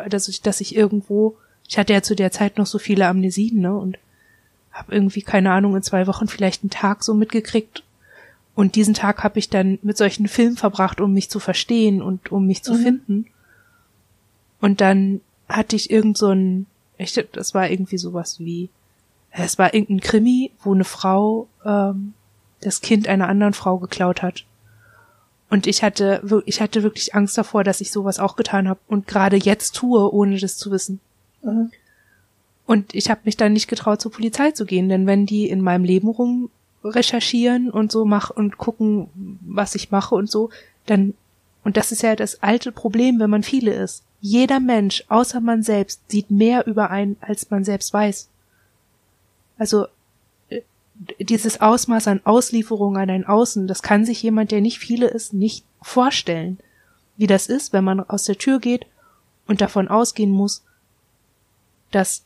[0.09, 1.35] dass ich, dass ich irgendwo,
[1.67, 3.97] ich hatte ja zu der Zeit noch so viele Amnesien, ne, und
[4.71, 7.83] habe irgendwie keine Ahnung in zwei Wochen vielleicht einen Tag so mitgekriegt
[8.55, 12.31] und diesen Tag habe ich dann mit solchen Filmen verbracht, um mich zu verstehen und
[12.31, 12.83] um mich zu Mhm.
[12.83, 13.25] finden.
[14.61, 16.65] Und dann hatte ich irgend so ein,
[16.97, 18.69] ich, das war irgendwie sowas wie,
[19.31, 22.13] es war irgendein Krimi, wo eine Frau ähm,
[22.61, 24.45] das Kind einer anderen Frau geklaut hat.
[25.49, 29.07] Und ich hatte, ich hatte wirklich Angst davor, dass ich sowas auch getan habe und
[29.07, 30.99] gerade jetzt tue, ohne das zu wissen.
[31.41, 31.71] Mhm.
[32.65, 35.61] Und ich habe mich dann nicht getraut, zur Polizei zu gehen, denn wenn die in
[35.61, 36.49] meinem Leben rum
[36.83, 39.09] recherchieren und so mach und gucken,
[39.41, 40.49] was ich mache und so,
[40.85, 41.13] dann
[41.63, 44.03] und das ist ja das alte Problem, wenn man viele ist.
[44.19, 48.29] Jeder Mensch, außer man selbst, sieht mehr über einen, als man selbst weiß.
[49.57, 49.87] Also
[50.49, 50.61] äh,
[51.19, 55.33] dieses Ausmaß an Auslieferung an ein Außen, das kann sich jemand, der nicht viele ist,
[55.33, 56.59] nicht vorstellen.
[57.15, 58.85] Wie das ist, wenn man aus der Tür geht
[59.47, 60.63] und davon ausgehen muss,
[61.91, 62.23] dass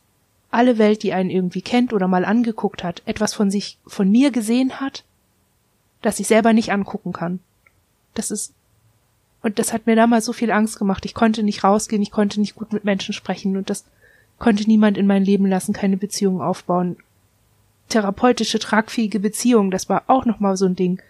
[0.50, 4.30] alle Welt, die einen irgendwie kennt oder mal angeguckt hat, etwas von sich, von mir
[4.30, 5.04] gesehen hat,
[6.02, 7.40] das ich selber nicht angucken kann.
[8.14, 8.52] Das ist,
[9.42, 11.04] und das hat mir damals so viel Angst gemacht.
[11.04, 13.84] Ich konnte nicht rausgehen, ich konnte nicht gut mit Menschen sprechen und das
[14.38, 16.96] konnte niemand in mein Leben lassen, keine Beziehung aufbauen.
[17.88, 21.02] Therapeutische, tragfähige Beziehung, das war auch nochmal so ein Ding.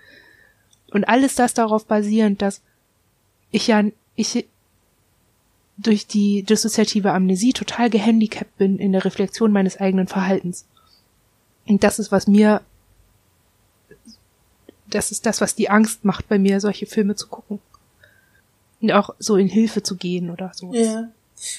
[0.91, 2.63] Und alles das darauf basierend, dass
[3.51, 3.85] ich ja,
[4.17, 4.47] ich
[5.79, 10.67] durch die dissoziative Amnesie total gehandicapt bin in der Reflexion meines eigenen Verhaltens.
[11.67, 12.63] Und das ist, was mir,
[14.87, 17.61] das ist das, was die Angst macht bei mir, solche Filme zu gucken.
[18.91, 20.73] Auch so in Hilfe zu gehen oder so.
[20.73, 21.09] Ja.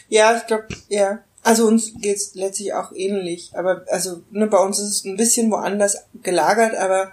[0.09, 1.19] Ja, ich glaube, ja.
[1.41, 3.51] Also uns geht's letztlich auch ähnlich.
[3.53, 7.11] Aber also ne, bei uns ist es ein bisschen woanders gelagert, aber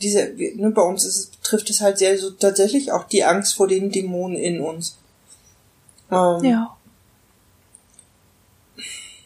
[0.00, 3.54] diese, ne, bei uns ist es, trifft es halt sehr so tatsächlich auch die Angst
[3.54, 4.98] vor den Dämonen in uns.
[6.10, 6.76] Ähm, Ja.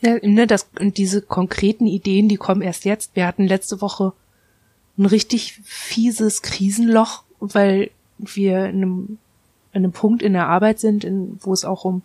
[0.02, 3.14] Ja, ne, das, und diese konkreten Ideen, die kommen erst jetzt.
[3.14, 4.14] Wir hatten letzte Woche
[4.96, 9.18] ein richtig fieses Krisenloch, weil wir in einem,
[9.72, 12.02] an einem Punkt in der Arbeit sind, in, wo es auch um,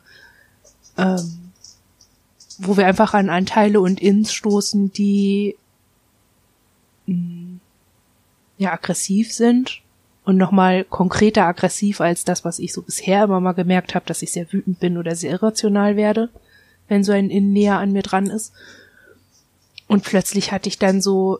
[0.97, 1.51] ähm,
[2.59, 5.55] wo wir einfach an Anteile und Ins stoßen, die
[7.07, 7.59] mh,
[8.57, 9.81] ja aggressiv sind
[10.23, 14.21] und nochmal konkreter aggressiv als das, was ich so bisher immer mal gemerkt habe, dass
[14.21, 16.29] ich sehr wütend bin oder sehr irrational werde,
[16.87, 18.53] wenn so ein Innen näher an mir dran ist.
[19.87, 21.39] Und plötzlich hatte ich dann so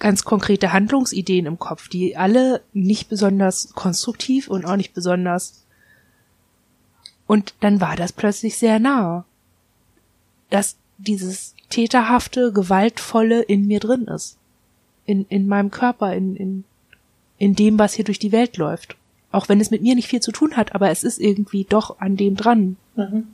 [0.00, 5.64] ganz konkrete Handlungsideen im Kopf, die alle nicht besonders konstruktiv und auch nicht besonders
[7.26, 9.24] Und dann war das plötzlich sehr nah.
[10.48, 14.36] Dass dieses täterhafte, gewaltvolle in mir drin ist.
[15.04, 16.64] In, in meinem Körper, in, in,
[17.38, 18.96] in dem, was hier durch die Welt läuft.
[19.30, 22.00] Auch wenn es mit mir nicht viel zu tun hat, aber es ist irgendwie doch
[22.00, 22.76] an dem dran.
[22.96, 23.28] Mhm.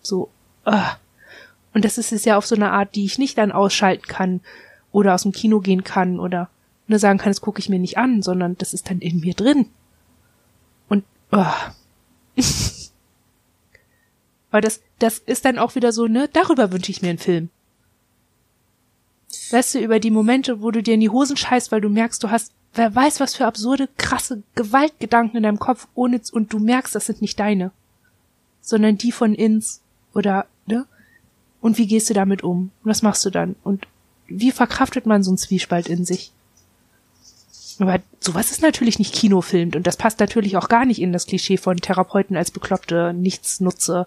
[0.00, 0.30] So,
[0.66, 0.94] uh.
[1.74, 4.40] Und das ist es ja auf so eine Art, die ich nicht dann ausschalten kann
[4.92, 6.50] oder aus dem Kino gehen kann oder
[6.86, 9.34] nur sagen kann, das gucke ich mir nicht an, sondern das ist dann in mir
[9.34, 9.66] drin.
[10.88, 11.44] Und uh.
[14.50, 17.50] Aber das, das ist dann auch wieder so, ne, darüber wünsche ich mir einen Film.
[19.52, 22.22] Weißt du, über die Momente, wo du dir in die Hosen scheißt, weil du merkst,
[22.22, 26.58] du hast, wer weiß, was für absurde, krasse Gewaltgedanken in deinem Kopf ohne, und du
[26.58, 27.72] merkst, das sind nicht deine,
[28.60, 29.82] sondern die von ins,
[30.14, 30.86] oder, ne?
[31.60, 32.70] Und wie gehst du damit um?
[32.82, 33.54] Und was machst du dann?
[33.62, 33.86] Und
[34.30, 36.32] wie verkraftet man so einen Zwiespalt in sich?
[37.78, 41.26] Aber sowas ist natürlich nicht kinofilmt und das passt natürlich auch gar nicht in das
[41.26, 44.06] Klischee von Therapeuten als bekloppte Nichtsnutze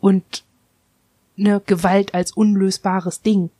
[0.00, 0.44] und
[1.36, 3.50] ne Gewalt als unlösbares Ding.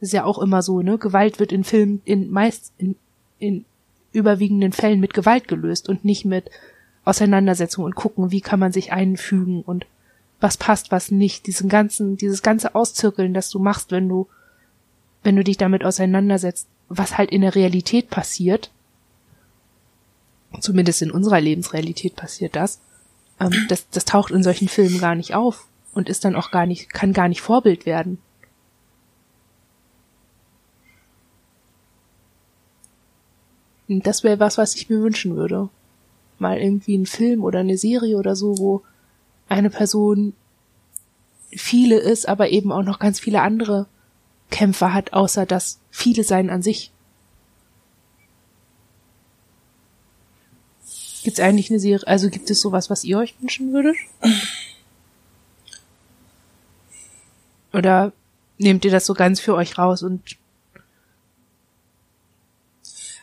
[0.00, 0.98] Das ist ja auch immer so, ne?
[0.98, 2.96] Gewalt wird in Filmen in meist in,
[3.38, 3.64] in
[4.12, 6.50] überwiegenden Fällen mit Gewalt gelöst und nicht mit
[7.04, 9.86] Auseinandersetzung und gucken, wie kann man sich einfügen und
[10.40, 11.46] was passt, was nicht.
[11.46, 14.28] Diesen ganzen, dieses ganze Auszirkeln, das du machst, wenn du,
[15.22, 18.70] wenn du dich damit auseinandersetzt, was halt in der Realität passiert,
[20.60, 22.80] zumindest in unserer Lebensrealität passiert das,
[23.40, 26.66] ähm, das, das taucht in solchen Filmen gar nicht auf und ist dann auch gar
[26.66, 28.18] nicht, kann gar nicht Vorbild werden.
[33.88, 35.68] Und das wäre was, was ich mir wünschen würde.
[36.38, 38.82] Mal irgendwie ein Film oder eine Serie oder so, wo
[39.48, 40.34] eine Person
[41.50, 43.86] viele ist, aber eben auch noch ganz viele andere
[44.52, 46.92] Kämpfer hat, außer das viele sein an sich.
[51.24, 53.96] Gibt es eigentlich eine Serie, also gibt es sowas, was ihr euch wünschen würdet?
[57.72, 58.12] Oder
[58.58, 60.36] nehmt ihr das so ganz für euch raus und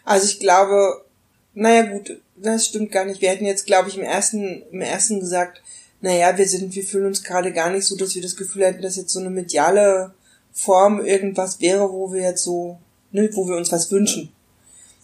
[0.03, 1.05] also ich glaube,
[1.53, 3.21] naja gut, das stimmt gar nicht.
[3.21, 5.61] Wir hätten jetzt, glaube ich, im ersten, im ersten gesagt,
[6.01, 8.81] naja, wir sind, wir fühlen uns gerade gar nicht so, dass wir das Gefühl hätten,
[8.81, 10.15] dass jetzt so eine mediale
[10.59, 12.77] Form irgendwas wäre, wo wir jetzt so,
[13.11, 14.31] ne, wo wir uns was wünschen.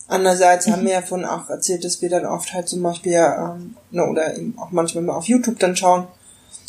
[0.08, 3.76] Andererseits haben wir ja von auch erzählt, dass wir dann oft halt zum Beispiel, ähm,
[3.90, 6.08] ne, oder eben auch manchmal mal auf YouTube dann schauen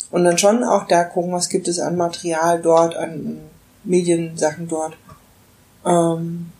[0.09, 3.41] und dann schon auch da gucken, was gibt es an Material dort, an
[3.83, 4.97] Mediensachen dort.
[5.85, 6.51] Ähm,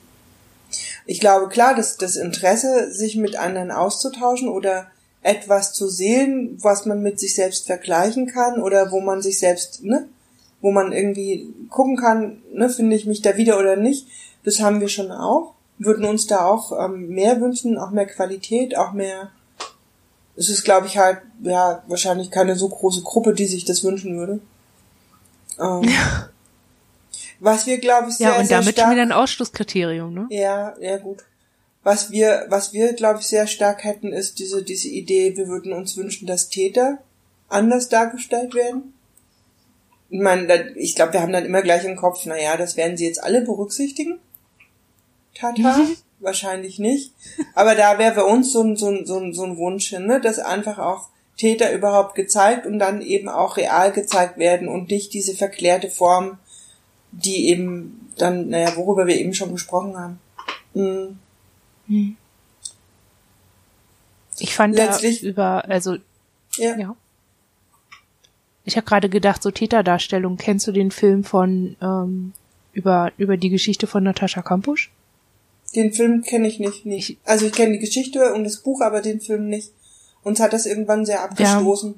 [1.05, 4.87] ich glaube klar, dass das Interesse, sich mit anderen auszutauschen oder
[5.23, 9.83] etwas zu sehen, was man mit sich selbst vergleichen kann oder wo man sich selbst,
[9.83, 10.07] ne,
[10.61, 14.07] wo man irgendwie gucken kann, ne, finde ich mich da wieder oder nicht.
[14.43, 15.53] Das haben wir schon auch.
[15.77, 19.31] Würden uns da auch ähm, mehr wünschen, auch mehr Qualität, auch mehr.
[20.35, 24.17] Es ist, glaube ich, halt, ja, wahrscheinlich keine so große Gruppe, die sich das wünschen
[24.17, 24.39] würde.
[25.59, 26.29] Ähm, ja.
[27.39, 30.27] Was wir, glaube ich, sehr, Ja, und damit stark, schon wieder ein Ausschlusskriterium, ne?
[30.29, 31.23] Ja, ja, gut.
[31.83, 35.73] Was wir, was wir, glaube ich, sehr stark hätten, ist diese, diese Idee, wir würden
[35.73, 36.97] uns wünschen, dass Täter
[37.47, 38.93] anders dargestellt werden
[40.09, 43.05] ich meine, ich glaube, wir haben dann immer gleich im Kopf, naja, das werden sie
[43.05, 44.19] jetzt alle berücksichtigen.
[45.35, 45.97] Tata, mhm.
[46.19, 47.13] wahrscheinlich nicht.
[47.53, 50.07] Aber da wäre für uns so ein, so ein, so ein, so ein Wunsch hin,
[50.07, 54.89] ne, dass einfach auch Täter überhaupt gezeigt und dann eben auch real gezeigt werden und
[54.89, 56.39] nicht diese verklärte Form,
[57.11, 60.19] die eben dann, naja, worüber wir eben schon gesprochen haben.
[60.73, 61.19] Mhm.
[61.87, 62.17] mhm.
[64.39, 65.95] Ich fand Letztlich, da über, also,
[66.57, 66.77] ja.
[66.77, 66.95] ja.
[68.67, 70.35] Ich habe gerade gedacht, so Täterdarstellung.
[70.35, 72.33] Kennst du den Film von ähm,
[72.73, 74.91] über über die Geschichte von Natascha Kampusch?
[75.73, 77.17] Den Film kenne ich nicht, nicht.
[77.23, 79.71] Also ich kenne die Geschichte und das Buch, aber den Film nicht.
[80.21, 81.95] Uns hat das irgendwann sehr abgestoßen.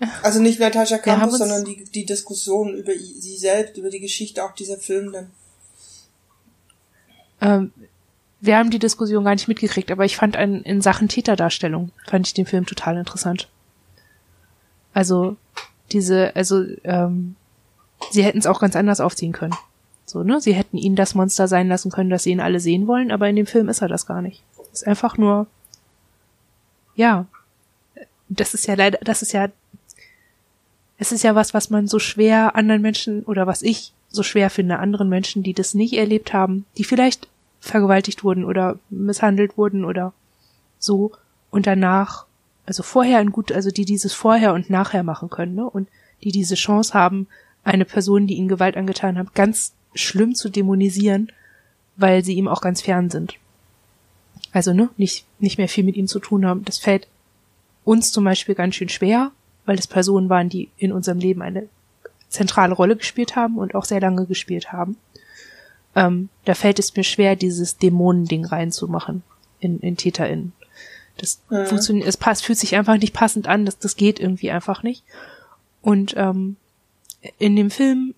[0.00, 0.08] Ja.
[0.22, 4.54] Also nicht Natascha Kampusch, sondern die, die Diskussion über sie selbst, über die Geschichte, auch
[4.54, 5.30] dieser Film dann.
[7.42, 7.72] Ähm,
[8.40, 12.26] wir haben die Diskussion gar nicht mitgekriegt, aber ich fand einen, in Sachen Täterdarstellung, fand
[12.26, 13.50] ich den Film total interessant.
[14.98, 15.36] Also
[15.92, 17.36] diese, also ähm,
[18.10, 19.54] sie hätten es auch ganz anders aufziehen können.
[20.06, 20.40] So, ne?
[20.40, 23.28] Sie hätten ihn das Monster sein lassen können, das sie ihn alle sehen wollen, aber
[23.28, 24.42] in dem Film ist er das gar nicht.
[24.72, 25.46] Ist einfach nur,
[26.96, 27.26] ja,
[28.28, 29.50] das ist ja leider, das ist ja,
[30.98, 34.50] es ist ja was, was man so schwer anderen Menschen oder was ich so schwer
[34.50, 37.28] finde, anderen Menschen, die das nicht erlebt haben, die vielleicht
[37.60, 40.12] vergewaltigt wurden oder misshandelt wurden oder
[40.80, 41.12] so
[41.52, 42.26] und danach
[42.68, 45.68] also vorher ein gut, also die dieses vorher und nachher machen können, ne?
[45.68, 45.88] Und
[46.22, 47.26] die diese Chance haben,
[47.64, 51.32] eine Person, die ihnen Gewalt angetan hat, ganz schlimm zu dämonisieren,
[51.96, 53.36] weil sie ihm auch ganz fern sind.
[54.52, 56.64] Also, ne, nicht, nicht mehr viel mit ihm zu tun haben.
[56.66, 57.08] Das fällt
[57.84, 59.32] uns zum Beispiel ganz schön schwer,
[59.64, 61.68] weil es Personen waren, die in unserem Leben eine
[62.28, 64.98] zentrale Rolle gespielt haben und auch sehr lange gespielt haben.
[65.96, 69.22] Ähm, da fällt es mir schwer, dieses Dämonending reinzumachen
[69.58, 70.52] in, in TäterInnen.
[71.18, 71.66] Das mhm.
[71.66, 75.04] funktioniert, es passt, fühlt sich einfach nicht passend an, das, das geht irgendwie einfach nicht.
[75.82, 76.56] Und ähm,
[77.38, 78.14] in dem Film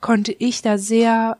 [0.00, 1.36] konnte ich da sehr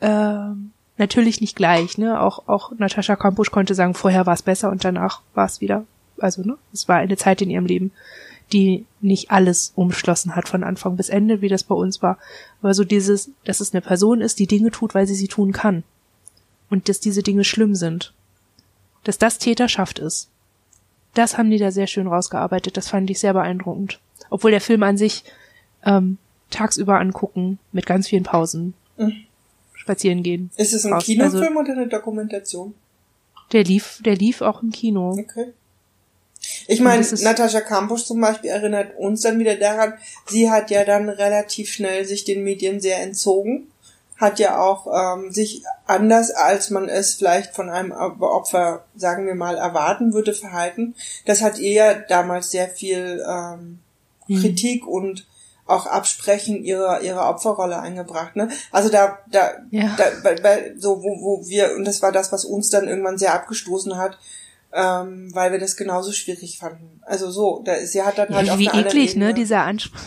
[0.00, 0.50] äh,
[0.98, 2.20] natürlich nicht gleich, ne?
[2.20, 5.84] Auch auch Natascha Kampusch konnte sagen, vorher war es besser und danach war es wieder.
[6.18, 6.56] Also, ne?
[6.72, 7.92] Es war eine Zeit in ihrem Leben,
[8.52, 12.18] die nicht alles umschlossen hat von Anfang bis Ende, wie das bei uns war.
[12.62, 15.52] Aber so dieses, dass es eine Person ist, die Dinge tut, weil sie sie tun
[15.52, 15.82] kann.
[16.70, 18.12] Und dass diese Dinge schlimm sind.
[19.06, 20.30] Dass das Täterschaft ist.
[21.14, 22.76] Das haben die da sehr schön rausgearbeitet.
[22.76, 24.00] Das fand ich sehr beeindruckend.
[24.30, 25.22] Obwohl der Film an sich
[25.84, 26.18] ähm,
[26.50, 28.74] tagsüber angucken mit ganz vielen Pausen.
[28.96, 29.12] Mhm.
[29.74, 30.50] Spazieren gehen.
[30.56, 31.04] Ist es ein raus.
[31.04, 32.74] Kinofilm also, oder eine Dokumentation?
[33.52, 35.12] Der lief, der lief auch im Kino.
[35.12, 35.52] Okay.
[36.66, 39.94] Ich meine, Natascha Kampusch zum Beispiel erinnert uns dann wieder daran,
[40.26, 43.68] sie hat ja dann relativ schnell sich den Medien sehr entzogen,
[44.16, 49.34] hat ja auch ähm, sich anders, als man es vielleicht von einem Opfer, sagen wir
[49.34, 50.94] mal, erwarten würde, verhalten.
[51.26, 53.80] Das hat ihr ja damals sehr viel ähm,
[54.26, 54.40] mhm.
[54.40, 55.26] Kritik und
[55.66, 58.36] auch Absprechen ihrer ihrer Opferrolle eingebracht.
[58.36, 58.48] Ne?
[58.70, 59.94] Also da da, ja.
[59.96, 63.18] da bei, bei, so wo, wo wir und das war das, was uns dann irgendwann
[63.18, 64.16] sehr abgestoßen hat,
[64.72, 67.00] ähm, weil wir das genauso schwierig fanden.
[67.04, 70.00] Also so, da, sie hat dann halt ja, auf wie eklig, ne, dieser Anspruch.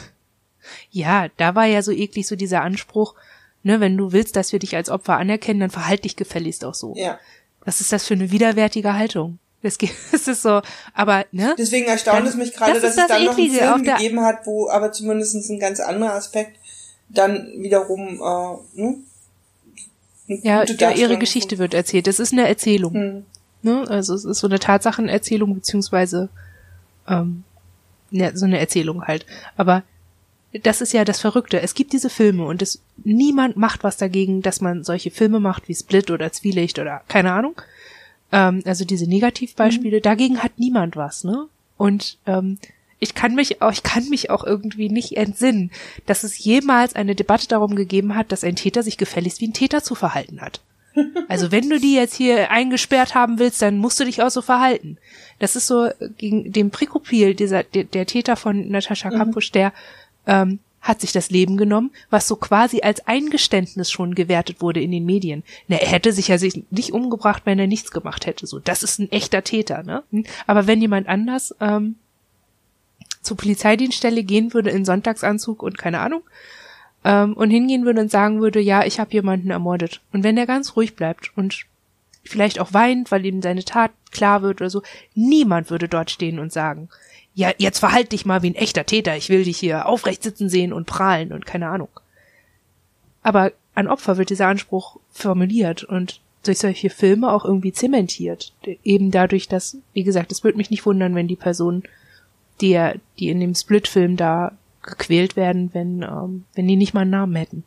[0.91, 3.15] Ja, da war ja so eklig so dieser Anspruch,
[3.63, 6.73] ne, wenn du willst, dass wir dich als Opfer anerkennen, dann verhalt dich gefälligst auch
[6.73, 6.93] so.
[6.95, 7.19] Ja.
[7.65, 9.39] Was ist das für eine widerwärtige Haltung?
[9.61, 9.77] Das,
[10.11, 10.61] das ist so,
[10.93, 11.55] aber ne?
[11.57, 14.69] Deswegen erstaunt es mich gerade, das dass es dann noch einen Film gegeben hat, wo
[14.69, 16.57] aber zumindest ein ganz anderer Aspekt
[17.09, 18.97] dann wiederum äh, ne?
[20.27, 22.05] Ja, ja, ihre Geschichte wird erzählt.
[22.05, 22.93] Das ist eine Erzählung.
[22.93, 23.25] Hm.
[23.63, 23.85] Ne?
[23.89, 26.29] Also es ist so eine Tatsachenerzählung, beziehungsweise
[27.07, 27.43] ähm,
[28.11, 29.25] ne, so eine Erzählung halt.
[29.57, 29.83] Aber
[30.53, 31.61] das ist ja das Verrückte.
[31.61, 35.67] Es gibt diese Filme und es niemand macht was dagegen, dass man solche Filme macht
[35.67, 37.61] wie Split oder Zwielicht oder keine Ahnung.
[38.31, 40.01] Ähm, also diese Negativbeispiele, mhm.
[40.01, 41.47] dagegen hat niemand was, ne?
[41.77, 42.57] Und ähm,
[42.99, 45.71] ich kann mich auch, ich kann mich auch irgendwie nicht entsinnen,
[46.05, 49.53] dass es jemals eine Debatte darum gegeben hat, dass ein Täter sich gefälligst wie ein
[49.53, 50.61] Täter zu verhalten hat.
[51.29, 54.41] Also wenn du die jetzt hier eingesperrt haben willst, dann musst du dich auch so
[54.41, 54.97] verhalten.
[55.37, 59.53] Das ist so gegen den Prikopil, dieser der, der Täter von Natascha Kampusch, mhm.
[59.53, 59.73] der
[60.29, 64.91] ähm, hat sich das Leben genommen, was so quasi als Eingeständnis schon gewertet wurde in
[64.91, 65.43] den Medien.
[65.67, 68.47] Na, er hätte sich ja sich nicht umgebracht, wenn er nichts gemacht hätte.
[68.47, 70.03] So, das ist ein echter Täter, ne?
[70.11, 70.23] Hm?
[70.47, 71.95] Aber wenn jemand anders ähm,
[73.21, 76.21] zur Polizeidienststelle gehen würde in Sonntagsanzug und keine Ahnung
[77.03, 79.99] ähm, und hingehen würde und sagen würde, ja, ich habe jemanden ermordet.
[80.13, 81.65] Und wenn er ganz ruhig bleibt und
[82.23, 84.81] vielleicht auch weint, weil ihm seine Tat klar wird oder so,
[85.13, 86.87] niemand würde dort stehen und sagen,
[87.39, 90.49] ja, jetzt verhalt dich mal wie ein echter Täter, ich will dich hier aufrecht sitzen
[90.49, 91.87] sehen und prahlen und keine Ahnung.
[93.23, 98.53] Aber an Opfer wird dieser Anspruch formuliert und durch solche Filme auch irgendwie zementiert.
[98.83, 101.83] Eben dadurch, dass, wie gesagt, es würde mich nicht wundern, wenn die Personen,
[102.59, 102.77] die,
[103.19, 107.35] die in dem Split-Film da gequält werden, wenn, ähm, wenn die nicht mal einen Namen
[107.37, 107.63] hätten.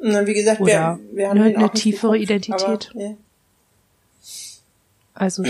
[0.00, 2.90] Na, wie gesagt, Oder wir, wir haben eine, eine tiefere geguckt, Identität.
[2.94, 3.14] Aber, ja.
[5.14, 5.42] Also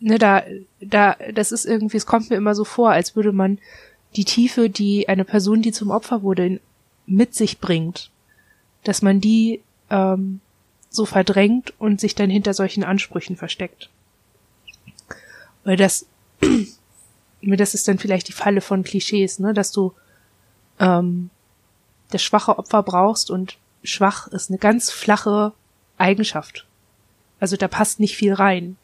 [0.00, 0.42] ne, da,
[0.80, 3.58] da, das ist irgendwie, es kommt mir immer so vor, als würde man
[4.16, 6.60] die Tiefe, die eine Person, die zum Opfer wurde,
[7.06, 8.10] mit sich bringt,
[8.84, 10.40] dass man die ähm,
[10.90, 13.90] so verdrängt und sich dann hinter solchen Ansprüchen versteckt.
[15.64, 16.06] Weil das,
[17.42, 19.92] das ist dann vielleicht die Falle von Klischees, ne, dass du
[20.78, 21.30] ähm,
[22.10, 25.52] das schwache Opfer brauchst und schwach ist eine ganz flache
[25.98, 26.66] Eigenschaft.
[27.40, 28.76] Also da passt nicht viel rein.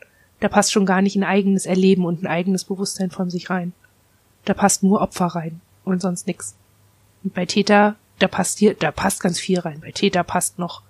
[0.45, 3.73] Da passt schon gar nicht ein eigenes Erleben und ein eigenes Bewusstsein von sich rein.
[4.45, 6.55] Da passt nur Opfer rein und sonst nix.
[7.23, 9.81] Und bei Täter, da passt hier, da passt ganz viel rein.
[9.81, 10.83] Bei Täter passt noch,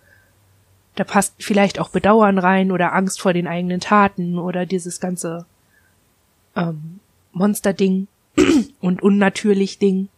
[0.96, 5.46] da passt vielleicht auch Bedauern rein oder Angst vor den eigenen Taten oder dieses ganze
[6.56, 6.98] ähm,
[7.30, 8.08] Monster-Ding
[8.80, 10.08] und unnatürlich Ding.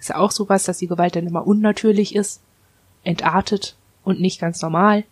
[0.00, 2.40] Ist ja auch sowas, dass die Gewalt dann immer unnatürlich ist,
[3.04, 5.04] entartet und nicht ganz normal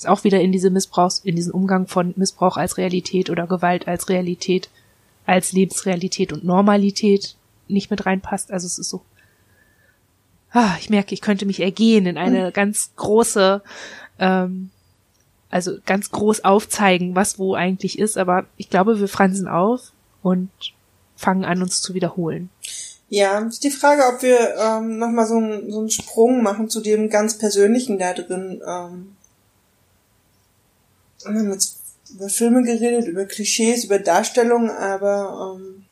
[0.00, 3.86] ist auch wieder in diese Missbrauchs, in diesen Umgang von Missbrauch als Realität oder Gewalt
[3.86, 4.70] als Realität,
[5.26, 7.36] als Lebensrealität und Normalität
[7.68, 8.50] nicht mit reinpasst.
[8.50, 9.02] Also es ist so,
[10.52, 12.52] ah, ich merke, ich könnte mich ergehen in eine mhm.
[12.54, 13.60] ganz große,
[14.18, 14.70] ähm,
[15.50, 19.92] also ganz groß aufzeigen, was wo eigentlich ist, aber ich glaube, wir fransen auf
[20.22, 20.48] und
[21.14, 22.48] fangen an, uns zu wiederholen.
[23.10, 26.80] Ja, ist die Frage, ob wir ähm, nochmal so, ein, so einen Sprung machen zu
[26.80, 28.62] dem ganz Persönlichen da drin.
[28.66, 29.16] Ähm,
[31.24, 35.84] über Filme geredet, über Klischees, über Darstellungen, aber ähm,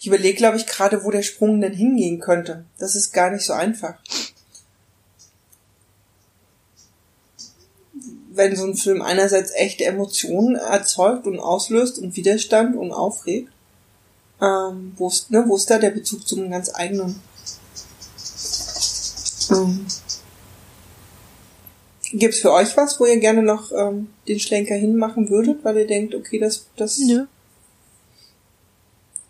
[0.00, 2.64] ich überlege, glaube ich, gerade, wo der Sprung denn hingehen könnte.
[2.78, 3.94] Das ist gar nicht so einfach.
[8.34, 13.52] Wenn so ein Film einerseits echte Emotionen erzeugt und auslöst und Widerstand und aufregt,
[14.40, 17.20] ähm, wo ist, ne, wo ist da der Bezug zu einem ganz eigenen?
[19.50, 19.86] Ähm,
[22.12, 25.78] Gibt es für euch was, wo ihr gerne noch ähm, den Schlenker hinmachen würdet, weil
[25.78, 26.98] ihr denkt, okay, das, das.
[26.98, 27.26] Nö.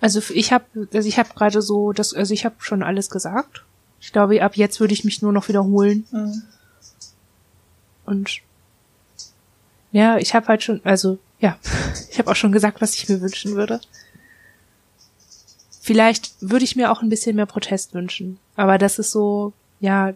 [0.00, 3.64] Also ich habe, also ich habe gerade so, das, also ich habe schon alles gesagt.
[4.00, 6.06] Ich glaube, ab jetzt würde ich mich nur noch wiederholen.
[6.10, 6.42] Mhm.
[8.04, 8.40] Und
[9.92, 11.56] ja, ich habe halt schon, also ja,
[12.10, 13.80] ich habe auch schon gesagt, was ich mir wünschen würde.
[15.80, 18.38] Vielleicht würde ich mir auch ein bisschen mehr Protest wünschen.
[18.56, 20.14] Aber das ist so, ja,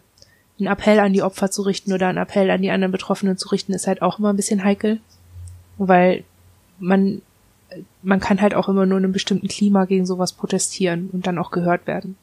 [0.59, 3.49] ein Appell an die Opfer zu richten oder ein Appell an die anderen Betroffenen zu
[3.49, 4.99] richten, ist halt auch immer ein bisschen heikel.
[5.77, 6.23] Weil
[6.79, 7.21] man,
[8.01, 11.37] man kann halt auch immer nur in einem bestimmten Klima gegen sowas protestieren und dann
[11.37, 12.17] auch gehört werden.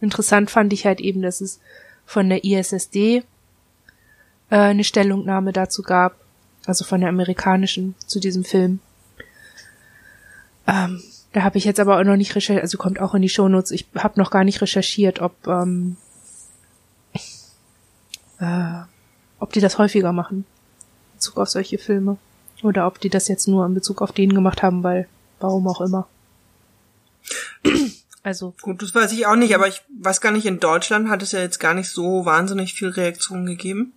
[0.00, 1.60] Interessant fand ich halt eben, dass es
[2.06, 3.24] von der ISSD
[4.50, 6.16] äh, eine Stellungnahme dazu gab,
[6.66, 8.80] also von der amerikanischen zu diesem Film.
[10.66, 11.02] Ähm,
[11.32, 13.70] da habe ich jetzt aber auch noch nicht recherchiert, also kommt auch in die Shownotes,
[13.70, 15.96] ich habe noch gar nicht recherchiert, ob ähm,
[18.40, 18.82] äh,
[19.38, 20.38] ob die das häufiger machen.
[20.38, 22.18] In Bezug auf solche Filme.
[22.62, 25.08] Oder ob die das jetzt nur in Bezug auf den gemacht haben, weil,
[25.40, 26.08] warum auch immer.
[28.22, 28.54] Also.
[28.60, 31.32] Gut, das weiß ich auch nicht, aber ich weiß gar nicht, in Deutschland hat es
[31.32, 33.92] ja jetzt gar nicht so wahnsinnig viel Reaktionen gegeben.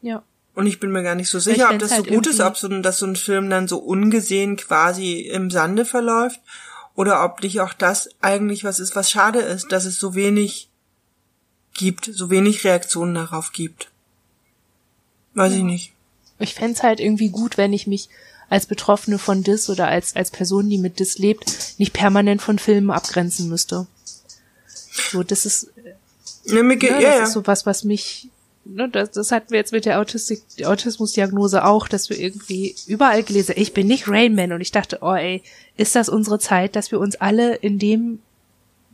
[0.00, 0.24] Ja.
[0.54, 2.56] Und ich bin mir gar nicht so sicher, ob das halt so gut ist, ob
[2.56, 6.40] so, dass so ein Film dann so ungesehen quasi im Sande verläuft.
[6.94, 10.68] Oder ob nicht auch das eigentlich was ist, was schade ist, dass es so wenig
[11.74, 13.90] gibt, so wenig Reaktionen darauf gibt.
[15.34, 15.58] Weiß ja.
[15.58, 15.92] ich nicht.
[16.38, 18.08] Ich fände halt irgendwie gut, wenn ich mich
[18.50, 22.58] als Betroffene von Dis oder als, als Person, die mit Dis lebt, nicht permanent von
[22.58, 23.86] Filmen abgrenzen müsste.
[24.66, 25.72] So, das ist,
[26.44, 28.28] ja, mir, ne, das ja, ist so was, was mich,
[28.64, 32.74] ne, das, das hatten wir jetzt mit der Autistik, der Autismusdiagnose auch, dass wir irgendwie
[32.86, 35.42] überall gelesen, ich bin nicht Rainman und ich dachte, oh ey,
[35.78, 38.18] ist das unsere Zeit, dass wir uns alle in dem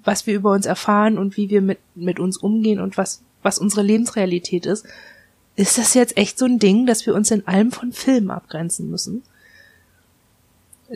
[0.09, 3.59] was wir über uns erfahren und wie wir mit, mit uns umgehen und was, was
[3.59, 4.87] unsere Lebensrealität ist,
[5.55, 8.89] ist das jetzt echt so ein Ding, dass wir uns in allem von Filmen abgrenzen
[8.89, 9.23] müssen?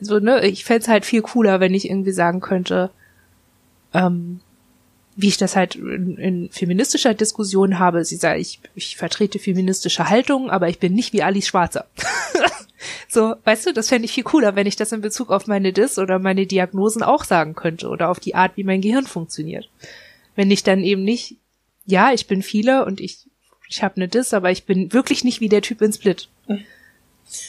[0.01, 2.89] So, ne, ich fände halt viel cooler, wenn ich irgendwie sagen könnte,
[3.93, 4.41] ähm,
[5.15, 8.07] wie ich das halt in, in feministischer Diskussion habe.
[8.07, 11.85] Sie sagt, ich, ich vertrete feministische Haltung, aber ich bin nicht wie Alice Schwarzer.
[13.09, 15.73] So, weißt du, das fände ich viel cooler, wenn ich das in Bezug auf meine
[15.73, 19.69] Dis oder meine Diagnosen auch sagen könnte oder auf die Art, wie mein Gehirn funktioniert.
[20.35, 21.37] Wenn ich dann eben nicht,
[21.85, 23.29] ja, ich bin viele und ich,
[23.69, 26.29] ich habe eine Dis, aber ich bin wirklich nicht wie der Typ in Split.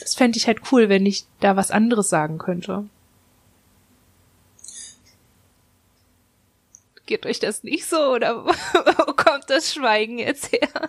[0.00, 2.88] Das fände ich halt cool, wenn ich da was anderes sagen könnte.
[7.06, 10.88] Geht euch das nicht so oder wo kommt das Schweigen jetzt her?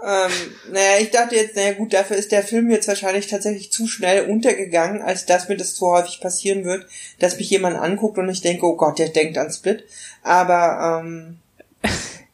[0.00, 0.30] Ähm,
[0.70, 4.30] naja, ich dachte jetzt, naja gut, dafür ist der Film jetzt wahrscheinlich tatsächlich zu schnell
[4.30, 6.86] untergegangen, als dass mir das zu häufig passieren wird,
[7.18, 9.84] dass mich jemand anguckt und ich denke, oh Gott, der denkt an Split.
[10.22, 11.38] Aber ähm,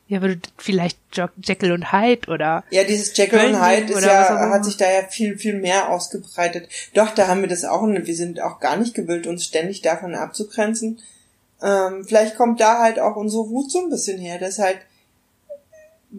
[0.08, 0.98] ja, aber vielleicht
[1.42, 5.06] Jekyll und Hyde oder ja, dieses Jekyll und Hyde ist ja hat sich da ja
[5.08, 6.68] viel viel mehr ausgebreitet.
[6.92, 7.82] Doch, da haben wir das auch.
[7.86, 11.00] Wir sind auch gar nicht gewillt, uns ständig davon abzugrenzen.
[11.62, 14.80] Ähm, vielleicht kommt da halt auch unsere Wut so ein bisschen her, dass halt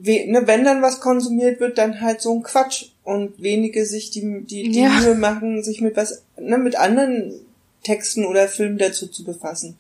[0.04, 4.44] ne, wenn dann was konsumiert wird, dann halt so ein Quatsch und wenige sich die,
[4.44, 4.90] die, die ja.
[4.90, 7.34] Mühe machen, sich mit was, ne, mit anderen
[7.84, 9.78] Texten oder Filmen dazu zu befassen.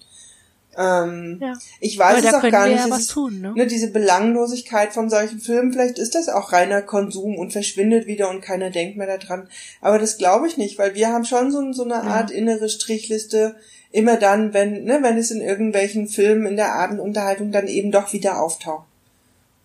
[0.77, 1.53] Ähm, ja.
[1.79, 2.85] Ich weiß es auch gar nicht.
[2.85, 3.53] Ja ist, tun, ne?
[3.55, 3.65] ne?
[3.65, 8.41] diese Belanglosigkeit von solchen Filmen, vielleicht ist das auch reiner Konsum und verschwindet wieder und
[8.41, 9.47] keiner denkt mehr daran.
[9.81, 12.37] Aber das glaube ich nicht, weil wir haben schon so, so eine Art ja.
[12.37, 13.55] innere Strichliste,
[13.91, 18.11] immer dann, wenn, ne, wenn es in irgendwelchen Filmen in der Abendunterhaltung dann eben doch
[18.11, 18.85] wieder auftaucht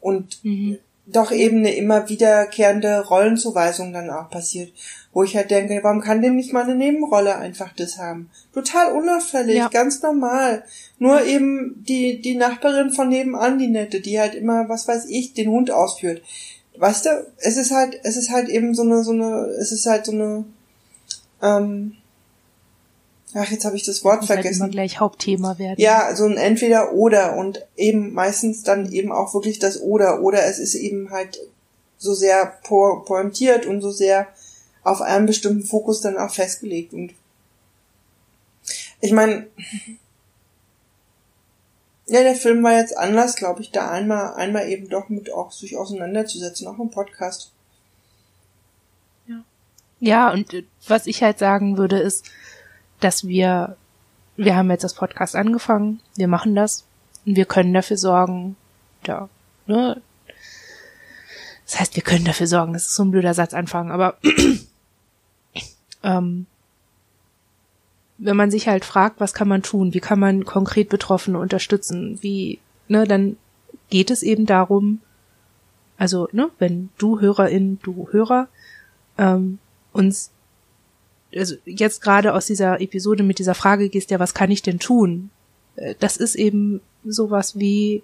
[0.01, 0.79] und mhm.
[1.07, 4.73] doch eben eine immer wiederkehrende Rollenzuweisung dann auch passiert,
[5.13, 8.31] wo ich halt denke, warum kann denn nicht mal eine Nebenrolle einfach das haben?
[8.53, 9.69] Total unauffällig, ja.
[9.69, 10.65] ganz normal.
[10.99, 15.35] Nur eben die, die Nachbarin von nebenan, die nette, die halt immer, was weiß ich,
[15.35, 16.23] den Hund ausführt.
[16.77, 19.87] Weißt du, es ist halt, es ist halt eben so eine, so eine, es ist
[19.87, 20.45] halt so eine,
[21.43, 21.97] ähm,
[23.35, 24.63] Ach, jetzt habe ich das Wort das vergessen.
[24.63, 25.81] Halt gleich Hauptthema werden.
[25.81, 30.45] Ja, so ein entweder oder und eben meistens dann eben auch wirklich das oder oder
[30.47, 31.39] es ist eben halt
[31.99, 34.27] so sehr po pointiert und so sehr
[34.83, 37.13] auf einen bestimmten Fokus dann auch festgelegt und
[39.01, 39.47] ich meine
[42.11, 45.53] Ja, der Film war jetzt anders, glaube ich, da einmal, einmal eben doch mit auch
[45.53, 47.53] sich auseinanderzusetzen, auch im Podcast.
[49.29, 49.45] Ja.
[50.01, 52.25] Ja, und äh, was ich halt sagen würde, ist,
[53.01, 53.77] dass wir,
[54.37, 56.85] wir haben jetzt das Podcast angefangen, wir machen das
[57.27, 58.57] und wir können dafür sorgen,
[59.07, 59.29] ja,
[59.67, 60.01] ne?
[61.67, 64.17] Das heißt, wir können dafür sorgen, das ist so ein blöder Satz anfangen, aber
[66.03, 66.47] ähm,
[68.19, 72.19] wenn man sich halt fragt, was kann man tun, wie kann man konkret Betroffene unterstützen,
[72.23, 73.37] wie, ne, dann
[73.89, 75.01] geht es eben darum,
[75.97, 78.49] also, ne, wenn du Hörerin, du Hörer,
[79.19, 79.59] ähm,
[79.93, 80.31] uns,
[81.35, 84.79] also jetzt gerade aus dieser Episode mit dieser Frage gehst, ja, was kann ich denn
[84.79, 85.31] tun?
[85.77, 88.03] Äh, das ist eben sowas wie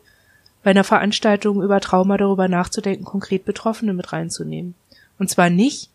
[0.63, 4.75] bei einer Veranstaltung über Trauma darüber nachzudenken, konkret Betroffene mit reinzunehmen.
[5.19, 5.91] Und zwar nicht,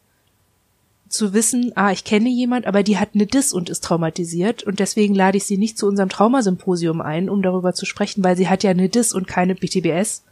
[1.09, 4.79] zu wissen, ah, ich kenne jemand, aber die hat eine Dis und ist traumatisiert und
[4.79, 8.47] deswegen lade ich sie nicht zu unserem Traumasymposium ein, um darüber zu sprechen, weil sie
[8.47, 10.23] hat ja eine Dis und keine BTBS.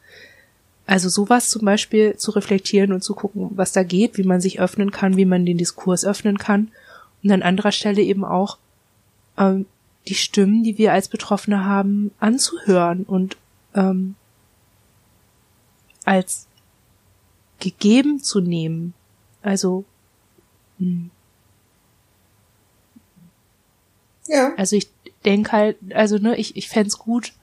[0.87, 4.61] Also sowas zum Beispiel zu reflektieren und zu gucken, was da geht, wie man sich
[4.61, 6.69] öffnen kann, wie man den Diskurs öffnen kann
[7.23, 8.57] und an anderer Stelle eben auch
[9.37, 9.65] ähm,
[10.07, 13.37] die Stimmen, die wir als Betroffene haben, anzuhören und
[13.75, 14.15] ähm,
[16.05, 16.47] als
[17.59, 18.93] gegeben zu nehmen.
[19.41, 19.85] Also
[20.79, 21.11] hm.
[24.27, 24.53] Ja.
[24.57, 24.89] Also ich
[25.25, 27.33] denke halt, also ne, ich, ich fände gut,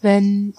[0.00, 0.54] wenn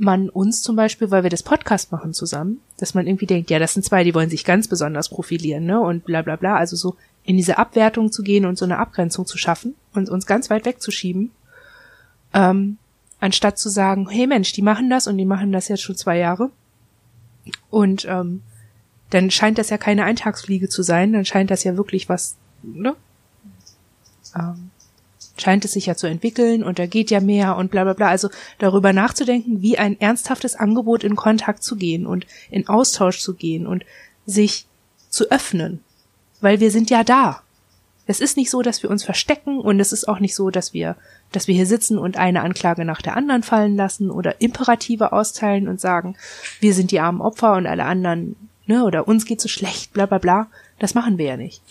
[0.00, 3.58] man uns zum Beispiel, weil wir das Podcast machen zusammen, dass man irgendwie denkt, ja,
[3.58, 5.80] das sind zwei, die wollen sich ganz besonders profilieren, ne?
[5.80, 6.56] Und bla bla bla.
[6.56, 10.26] Also so in diese Abwertung zu gehen und so eine Abgrenzung zu schaffen und uns
[10.26, 11.30] ganz weit wegzuschieben,
[12.32, 12.78] ähm,
[13.20, 16.18] anstatt zu sagen, hey Mensch, die machen das und die machen das jetzt schon zwei
[16.18, 16.50] Jahre.
[17.68, 18.42] Und ähm,
[19.10, 22.96] dann scheint das ja keine Eintagsfliege zu sein, dann scheint das ja wirklich was, ne?
[24.34, 24.69] Ähm,
[25.40, 28.08] scheint es sich ja zu entwickeln und da geht ja mehr und bla bla bla.
[28.08, 28.28] Also
[28.58, 33.66] darüber nachzudenken, wie ein ernsthaftes Angebot in Kontakt zu gehen und in Austausch zu gehen
[33.66, 33.84] und
[34.26, 34.66] sich
[35.08, 35.80] zu öffnen.
[36.40, 37.42] Weil wir sind ja da.
[38.06, 40.74] Es ist nicht so, dass wir uns verstecken und es ist auch nicht so, dass
[40.74, 40.96] wir,
[41.30, 45.68] dass wir hier sitzen und eine Anklage nach der anderen fallen lassen oder Imperative austeilen
[45.68, 46.16] und sagen,
[46.58, 48.34] wir sind die armen Opfer und alle anderen
[48.66, 50.48] ne, oder uns geht so schlecht, bla bla bla.
[50.78, 51.62] Das machen wir ja nicht.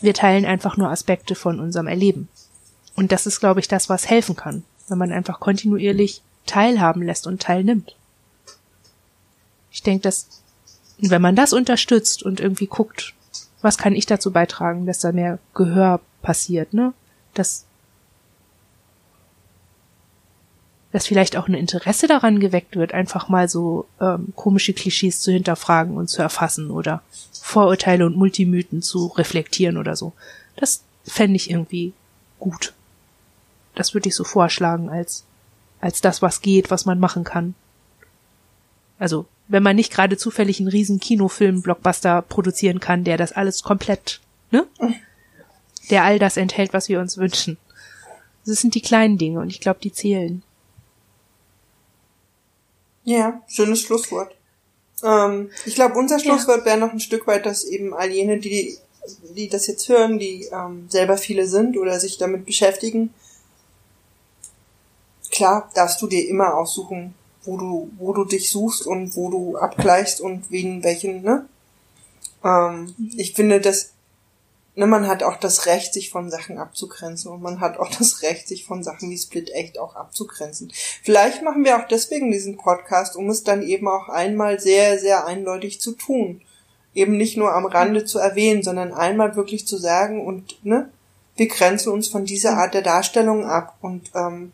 [0.00, 2.28] Wir teilen einfach nur Aspekte von unserem Erleben.
[2.98, 7.28] Und das ist, glaube ich, das, was helfen kann, wenn man einfach kontinuierlich teilhaben lässt
[7.28, 7.94] und teilnimmt.
[9.70, 10.42] Ich denke, dass,
[10.98, 13.14] wenn man das unterstützt und irgendwie guckt,
[13.62, 16.92] was kann ich dazu beitragen, dass da mehr Gehör passiert, ne?
[17.34, 17.66] Dass
[20.90, 25.30] dass vielleicht auch ein Interesse daran geweckt wird, einfach mal so ähm, komische Klischees zu
[25.30, 30.14] hinterfragen und zu erfassen oder Vorurteile und Multimythen zu reflektieren oder so.
[30.56, 31.92] Das fände ich irgendwie
[32.40, 32.74] gut.
[33.74, 35.24] Das würde ich so vorschlagen als
[35.80, 37.54] als das, was geht, was man machen kann.
[38.98, 44.20] Also, wenn man nicht gerade zufällig einen riesen Kinofilm-Blockbuster produzieren kann, der das alles komplett,
[44.50, 44.66] ne?
[45.90, 47.56] Der all das enthält, was wir uns wünschen.
[48.44, 50.42] Das sind die kleinen Dinge und ich glaube, die zählen.
[53.04, 54.34] Ja, schönes Schlusswort.
[55.02, 56.64] Ähm, ich glaube, unser Schlusswort ja.
[56.66, 58.76] wäre noch ein Stück weit, dass eben all jene, die,
[59.34, 63.14] die das jetzt hören, die ähm, selber viele sind oder sich damit beschäftigen,
[65.30, 67.14] klar darfst du dir immer aussuchen,
[67.44, 71.46] wo du, wo du dich suchst und wo du abgleichst und wen welchen, ne?
[72.44, 73.10] Ähm, mhm.
[73.16, 73.92] Ich finde, dass
[74.78, 78.22] ne, man hat auch das Recht, sich von Sachen abzugrenzen und man hat auch das
[78.22, 80.72] Recht, sich von Sachen wie Split echt auch abzugrenzen.
[81.02, 85.26] Vielleicht machen wir auch deswegen diesen Podcast, um es dann eben auch einmal sehr, sehr
[85.26, 86.42] eindeutig zu tun.
[86.94, 90.90] Eben nicht nur am Rande zu erwähnen, sondern einmal wirklich zu sagen und, ne,
[91.36, 94.52] wir grenzen uns von dieser Art der Darstellung ab und ähm,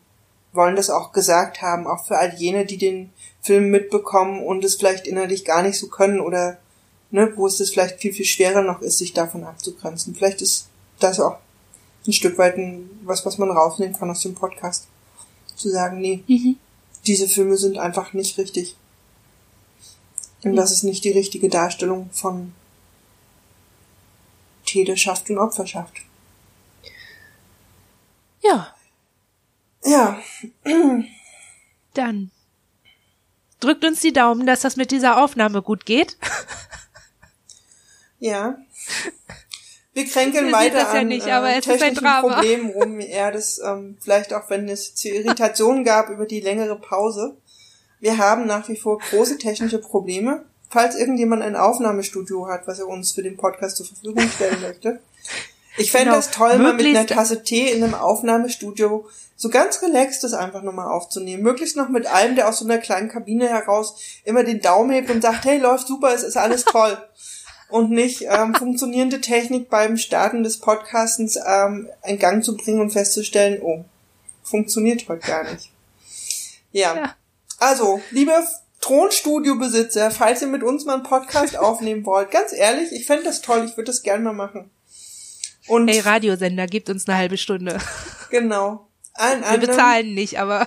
[0.55, 4.77] wollen das auch gesagt haben, auch für all jene, die den Film mitbekommen und es
[4.77, 6.59] vielleicht innerlich gar nicht so können oder
[7.11, 10.15] ne, wo es das vielleicht viel, viel schwerer noch ist, sich davon abzugrenzen.
[10.15, 10.69] Vielleicht ist
[11.01, 11.37] das auch
[12.07, 14.87] ein Stück weit ein, was, was man rausnehmen kann aus dem Podcast.
[15.57, 16.57] Zu sagen, nee, mhm.
[17.07, 18.77] diese Filme sind einfach nicht richtig.
[20.43, 22.53] Und das ist nicht die richtige Darstellung von
[24.67, 25.95] Täterschaft und Opferschaft.
[28.43, 28.74] Ja.
[29.85, 30.19] Ja.
[31.95, 32.31] Dann
[33.61, 36.17] drückt uns die Daumen, dass das mit dieser Aufnahme gut geht.
[38.21, 38.57] Ja.
[39.93, 42.35] Wir kränkeln weiter das ja an nicht, aber äh, es technischen ist ein Drama.
[42.35, 43.01] Problemen rum.
[43.01, 47.37] Ja, das ähm, vielleicht auch, wenn es zu Irritationen gab über die längere Pause.
[48.01, 50.47] Wir haben nach wie vor große technische Probleme.
[50.71, 55.01] Falls irgendjemand ein Aufnahmestudio hat, was er uns für den Podcast zur Verfügung stellen möchte,
[55.77, 56.17] Ich fände genau.
[56.17, 60.63] das toll, mal mit einer Tasse Tee in einem Aufnahmestudio so ganz relaxed das einfach
[60.63, 61.43] nochmal aufzunehmen.
[61.43, 65.11] Möglichst noch mit einem, der aus so einer kleinen Kabine heraus immer den Daumen hebt
[65.11, 66.97] und sagt, hey, läuft super, es ist alles toll.
[67.69, 72.93] und nicht ähm, funktionierende Technik beim Starten des Podcastens ähm, in Gang zu bringen und
[72.93, 73.85] festzustellen, oh,
[74.43, 75.71] funktioniert heute gar nicht.
[76.71, 76.95] Ja.
[76.95, 77.17] ja.
[77.59, 78.33] Also, liebe
[78.81, 83.41] Thronstudio-Besitzer, falls ihr mit uns mal einen Podcast aufnehmen wollt, ganz ehrlich, ich fände das
[83.41, 84.71] toll, ich würde das gerne mal machen.
[85.69, 87.79] Und hey, Radiosender, gibt uns eine halbe Stunde.
[88.31, 88.89] Genau.
[89.13, 90.67] Allen Wir anderen, bezahlen nicht, aber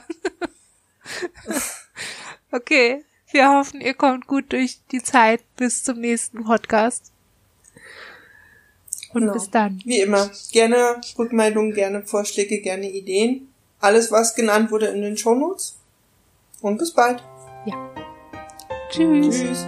[2.53, 3.03] okay.
[3.31, 7.11] Wir hoffen, ihr kommt gut durch die Zeit bis zum nächsten Podcast.
[9.13, 9.33] Und genau.
[9.33, 9.81] bis dann.
[9.83, 13.53] Wie immer, gerne Rückmeldungen, gerne Vorschläge, gerne Ideen.
[13.79, 15.77] Alles, was genannt wurde in den Shownotes.
[16.61, 17.21] Und bis bald.
[17.65, 17.93] Ja.
[18.89, 19.37] Tschüss.
[19.37, 19.67] Tschüss.